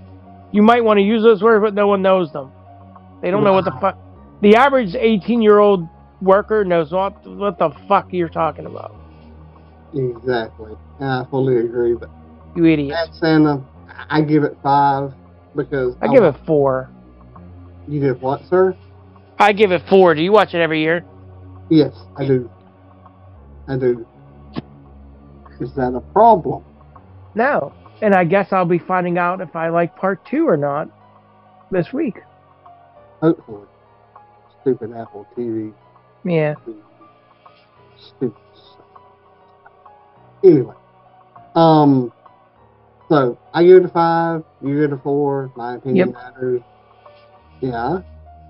you 0.51 0.63
might 0.63 0.83
want 0.83 0.99
to 0.99 1.03
use 1.03 1.23
those 1.23 1.45
words, 1.45 1.63
but 1.63 1.75
no 1.75 1.87
one 1.87 2.03
knows 2.03 2.33
them. 2.33 2.51
They 3.23 3.31
don't 3.31 3.45
know 3.45 3.53
what 3.53 3.65
the 3.65 3.71
fuck. 3.81 3.97
The 4.43 4.57
average 4.57 4.97
18 4.97 5.41
year 5.41 5.59
old 5.61 5.87
worker 6.21 6.65
knows 6.65 6.91
what 6.91 7.25
what 7.25 7.59
the 7.59 7.71
fuck 7.89 8.13
you're 8.13 8.29
talking 8.29 8.67
about. 8.67 8.97
exactly. 9.95 10.73
I 11.01 11.25
fully 11.31 11.59
agree. 11.59 11.95
But 11.95 12.11
You 12.57 12.65
idiot. 12.67 12.97
Santa, 13.13 13.63
I 14.11 14.21
give 14.23 14.43
it 14.43 14.57
five 14.63 15.13
because 15.55 15.95
I 16.03 16.09
give 16.09 16.25
it 16.25 16.35
four. 16.47 16.91
You 17.89 18.01
give 18.01 18.23
what, 18.23 18.43
sir? 18.49 18.77
I 19.39 19.53
give 19.53 19.73
it 19.73 19.83
four. 19.89 20.15
Do 20.15 20.23
you 20.23 20.33
watch 20.33 20.55
it 20.55 20.61
every 20.61 20.81
year? 20.81 21.05
Yes, 21.71 21.95
I 22.17 22.27
do. 22.27 22.51
I 23.69 23.77
do. 23.77 24.07
Is 25.61 25.75
that 25.75 25.95
a 25.95 26.01
problem? 26.13 26.65
No. 27.35 27.73
And 28.03 28.15
I 28.15 28.25
guess 28.25 28.53
I'll 28.53 28.65
be 28.65 28.79
finding 28.79 29.19
out 29.19 29.41
if 29.41 29.55
I 29.57 29.69
like 29.69 29.97
part 29.97 30.25
two 30.27 30.49
or 30.49 30.57
not 30.57 30.89
this 31.71 31.93
week. 31.93 32.17
Hopefully. 33.21 33.67
Stupid 34.63 34.93
Apple 34.93 35.27
TV. 35.37 35.73
Yeah. 36.25 36.55
Stupid. 37.99 38.35
Anyway, 40.43 40.75
um, 41.55 42.13
so 43.09 43.39
I 43.55 43.65
give 43.65 43.79
it 43.79 43.85
a 43.87 43.89
five. 43.89 44.45
You 44.63 44.75
give 44.75 44.93
it 44.93 44.93
a 44.93 44.99
four. 44.99 45.51
My 45.57 45.77
opinion 45.77 46.09
Yep. 46.09 46.15
matters. 46.15 46.63
Yeah. 47.61 48.01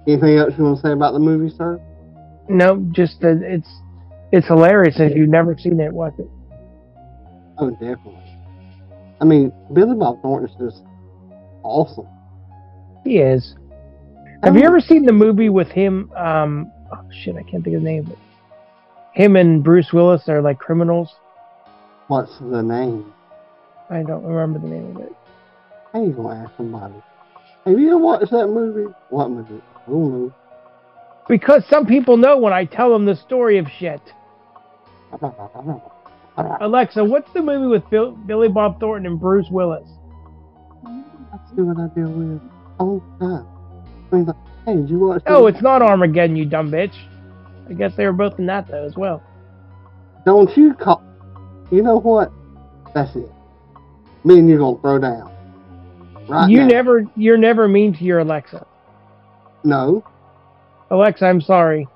Anything 0.07 0.37
else 0.37 0.53
you 0.59 0.65
want 0.65 0.77
to 0.77 0.83
say 0.83 0.93
about 0.93 1.13
the 1.13 1.19
movie, 1.19 1.55
sir? 1.57 1.81
No, 2.49 2.87
just 2.93 3.21
that 3.21 3.41
it's 3.43 3.69
it's 4.33 4.47
hilarious. 4.47 4.97
If 4.99 5.17
you've 5.17 5.29
never 5.29 5.57
seen 5.57 5.81
it, 5.81 5.93
watch 5.93 6.15
it. 6.19 6.29
Oh, 7.59 7.71
definitely. 7.71 8.21
I 9.21 9.25
mean, 9.25 9.53
Billy 9.73 9.97
Bob 9.97 10.21
Thornton's 10.21 10.57
just 10.59 10.83
awesome. 11.63 12.09
He 13.05 13.19
is. 13.19 13.55
Have 14.43 14.57
you 14.57 14.65
ever 14.65 14.81
seen 14.81 15.07
the 15.07 15.13
movie 15.13 15.49
with 15.49 15.69
him? 15.69 16.11
Um, 16.17 16.71
oh 16.93 17.09
shit, 17.23 17.37
I 17.37 17.43
can't 17.43 17.65
think 17.65 17.77
of 17.77 17.83
the 17.83 17.89
name. 17.89 18.11
it. 18.11 18.19
Him 19.15 19.37
and 19.37 19.63
Bruce 19.63 19.93
Willis 19.93 20.29
are 20.29 20.43
like 20.43 20.59
criminals. 20.59 21.15
What's 22.09 22.37
the 22.41 22.63
name? 22.63 23.13
I 23.89 24.03
don't 24.03 24.25
remember 24.25 24.59
the 24.59 24.75
name 24.75 24.97
of 24.97 25.03
it. 25.03 25.13
How 25.93 26.03
you 26.03 26.13
gonna 26.13 26.45
ask 26.45 26.57
somebody? 26.57 26.95
Have 27.65 27.79
you 27.79 27.99
watched 27.99 28.31
that 28.31 28.49
movie? 28.49 28.93
What 29.09 29.31
movie? 29.31 29.63
I 29.87 29.91
don't 29.91 30.13
know. 30.13 30.35
Because 31.29 31.65
some 31.69 31.87
people 31.87 32.17
know 32.17 32.37
when 32.39 32.53
I 32.53 32.65
tell 32.67 32.93
them 32.93 33.07
the 33.07 33.17
story 33.17 33.59
of 33.59 33.67
shit. 33.79 34.01
Alexa, 36.37 37.05
what's 37.05 37.33
the 37.33 37.41
movie 37.41 37.67
with 37.67 37.89
Bill, 37.91 38.13
Billy 38.13 38.49
Bob 38.49 38.81
Thornton 38.81 39.11
and 39.13 39.21
Bruce 39.21 39.49
Willis? 39.51 39.89
That's 40.85 41.53
what 41.55 41.79
I 41.79 41.95
deal 41.95 42.11
with 42.11 42.41
all 42.79 43.03
the 43.19 43.25
time. 43.25 43.47
I 44.13 44.17
mean, 44.17 44.27
like, 44.27 44.37
hey, 44.67 44.77
did 44.77 44.91
you 44.91 44.99
watch? 44.99 45.23
Oh, 45.27 45.47
it's 45.47 45.63
not 45.63 45.81
Armageddon, 45.81 46.37
you 46.37 46.45
dumb 46.45 46.71
bitch. 46.71 46.95
I 47.69 47.73
guess 47.73 47.97
they 47.97 48.05
were 48.05 48.13
both 48.13 48.39
in 48.39 48.47
that 48.47 48.69
though 48.69 48.85
as 48.85 48.97
well. 48.97 49.23
Don't 50.27 50.55
you 50.57 50.75
call? 50.75 51.03
You 51.71 51.83
know 51.83 51.99
what? 51.99 52.31
That's 52.95 53.15
it. 53.17 53.31
Me 54.25 54.39
and 54.39 54.49
you're 54.49 54.59
gonna 54.59 54.81
throw 54.81 54.99
down. 54.99 55.34
Right 56.29 56.49
you 56.49 56.59
now. 56.59 56.67
never, 56.67 57.07
you're 57.17 57.37
never 57.37 57.69
mean 57.69 57.95
to 57.95 58.05
your 58.05 58.21
Alexa. 58.21 58.67
No. 59.63 60.05
Alexa, 60.91 61.27
I'm 61.27 61.41
sorry. 61.41 61.89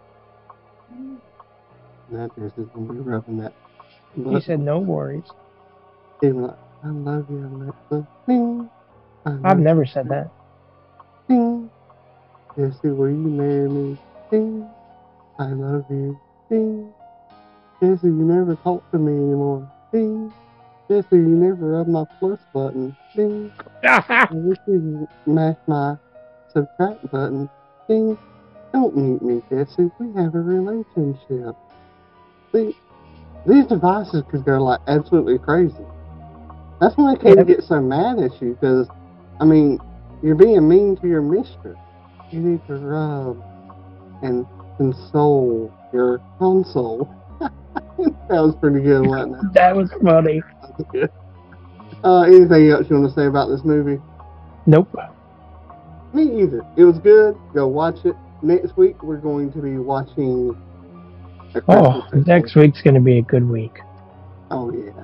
That 2.11 2.31
is 2.37 2.53
gonna 2.75 2.93
be 2.93 2.99
rubbing 3.01 3.39
that. 3.39 3.53
You 4.17 4.41
said 4.41 4.61
no 4.61 4.79
worries. 4.79 5.25
Like, 6.23 6.57
I 6.83 6.89
love 6.89 7.27
you, 7.31 7.47
Alexa. 7.47 8.09
Ding. 8.27 8.71
I 9.27 9.39
I've 9.45 9.59
never 9.59 9.85
said 9.85 10.09
that. 10.09 10.31
Ding. 11.29 11.71
Jesse, 12.57 12.89
will 12.89 13.11
you 13.11 13.17
marry 13.17 13.69
me? 13.69 13.99
Ding. 14.31 14.69
I 15.39 15.49
love 15.49 15.85
you. 15.91 16.19
Ding. 16.51 16.93
Jesse, 17.81 18.07
you 18.07 18.13
never 18.13 18.57
talk 18.57 18.91
to 18.91 18.99
me 18.99 19.13
anymore. 19.13 19.71
Ding. 19.93 20.33
Jesse, 20.89 21.07
you 21.13 21.23
never 21.23 21.73
rub 21.73 21.87
my 21.87 22.05
plus 22.19 22.41
button. 22.55 22.97
Ding. 23.15 23.53
I 23.85 24.27
wish 24.33 24.59
you 24.67 25.07
mash 25.27 25.57
my 25.67 25.97
subtract 26.53 27.11
button. 27.11 27.51
Ding. 27.89 28.17
Don't 28.73 28.97
mute 28.97 29.23
me, 29.23 29.43
Jesse. 29.51 29.91
We 29.99 30.13
have 30.15 30.35
a 30.35 30.41
relationship. 30.41 31.55
See, 32.53 32.75
these 33.47 33.67
devices 33.67 34.23
could 34.31 34.45
go 34.45 34.63
like 34.63 34.81
absolutely 34.89 35.39
crazy. 35.39 35.75
That's 36.81 36.97
why 36.97 37.15
they 37.15 37.35
can't 37.35 37.47
get 37.47 37.65
so 37.65 37.81
mad 37.81 38.19
at 38.21 38.41
you 38.41 38.57
because, 38.59 38.89
I 39.41 39.45
mean, 39.45 39.79
you're 40.23 40.37
being 40.37 40.67
mean 40.69 40.97
to 40.97 41.09
your 41.09 41.23
mistress. 41.23 41.79
You 42.31 42.41
need 42.41 42.67
to 42.67 42.75
rub 42.77 43.43
and 44.23 44.47
console 44.77 45.73
your 45.93 46.21
console. 46.39 47.15
that 47.41 47.51
was 48.31 48.55
pretty 48.61 48.81
good, 48.81 49.07
wasn't 49.07 49.35
it? 49.35 49.53
that 49.55 49.77
was 49.77 49.93
funny. 50.03 50.43
Uh, 52.05 52.21
anything 52.23 52.71
else 52.71 52.87
you 52.89 52.97
want 52.97 53.09
to 53.09 53.15
say 53.21 53.27
about 53.27 53.49
this 53.49 53.63
movie? 53.65 54.01
Nope. 54.67 54.89
Me 56.15 56.43
either. 56.43 56.65
It 56.77 56.85
was 56.85 56.97
good. 57.01 57.37
Go 57.53 57.67
watch 57.67 58.05
it. 58.05 58.15
Next 58.41 58.77
week 58.77 59.03
we're 59.03 59.17
going 59.17 59.53
to 59.53 59.59
be 59.61 59.79
watching. 59.79 60.57
Oh, 61.67 62.07
next 62.25 62.55
week's 62.55 62.83
gonna 62.83 63.01
be 63.01 63.19
a 63.19 63.23
good 63.23 63.49
week. 63.49 63.81
Oh 64.53 64.73
yes. 64.73 64.95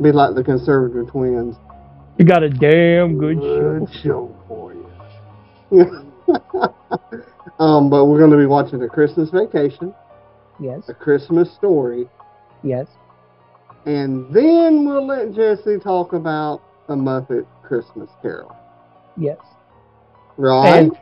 Be 0.00 0.12
like 0.12 0.36
the 0.36 0.44
conservative 0.44 1.10
twins. 1.10 1.56
You 2.16 2.24
got 2.24 2.44
a 2.44 2.50
damn 2.50 3.18
good 3.18 3.38
show. 3.38 3.88
Show 4.02 4.36
for 4.46 4.74
you. 4.74 4.86
um, 7.58 7.90
but 7.90 8.06
we're 8.06 8.18
going 8.18 8.30
to 8.30 8.36
be 8.36 8.46
watching 8.46 8.82
a 8.82 8.88
Christmas 8.88 9.30
Vacation, 9.30 9.94
Yes, 10.58 10.88
a 10.88 10.94
Christmas 10.94 11.52
Story, 11.54 12.08
yes. 12.64 12.88
And 13.88 14.26
then 14.34 14.84
we'll 14.84 15.06
let 15.06 15.32
Jesse 15.32 15.78
talk 15.78 16.12
about 16.12 16.60
a 16.88 16.94
Muppet 16.94 17.46
Christmas 17.62 18.10
Carol. 18.20 18.54
Yes. 19.16 19.38
Right? 20.36 20.80
And 20.80 20.92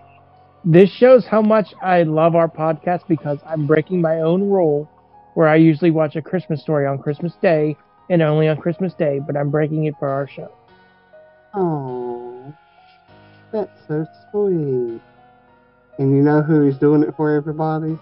this 0.64 0.88
shows 0.92 1.26
how 1.26 1.42
much 1.42 1.74
I 1.82 2.04
love 2.04 2.36
our 2.36 2.48
podcast 2.48 3.08
because 3.08 3.38
I'm 3.44 3.66
breaking 3.66 4.00
my 4.00 4.20
own 4.20 4.48
rule 4.48 4.88
where 5.34 5.48
I 5.48 5.56
usually 5.56 5.90
watch 5.90 6.14
a 6.14 6.22
Christmas 6.22 6.62
story 6.62 6.86
on 6.86 6.98
Christmas 6.98 7.32
Day 7.42 7.76
and 8.08 8.22
only 8.22 8.46
on 8.46 8.56
Christmas 8.56 8.94
Day, 8.94 9.18
but 9.18 9.36
I'm 9.36 9.50
breaking 9.50 9.86
it 9.86 9.94
for 9.98 10.08
our 10.08 10.28
show. 10.28 10.52
Oh, 11.54 12.54
that's 13.52 13.80
so 13.88 14.06
sweet. 14.30 15.00
And 15.98 16.16
you 16.16 16.22
know 16.22 16.40
who 16.40 16.68
is 16.68 16.78
doing 16.78 17.02
it 17.02 17.14
for, 17.16 17.34
everybody? 17.34 17.98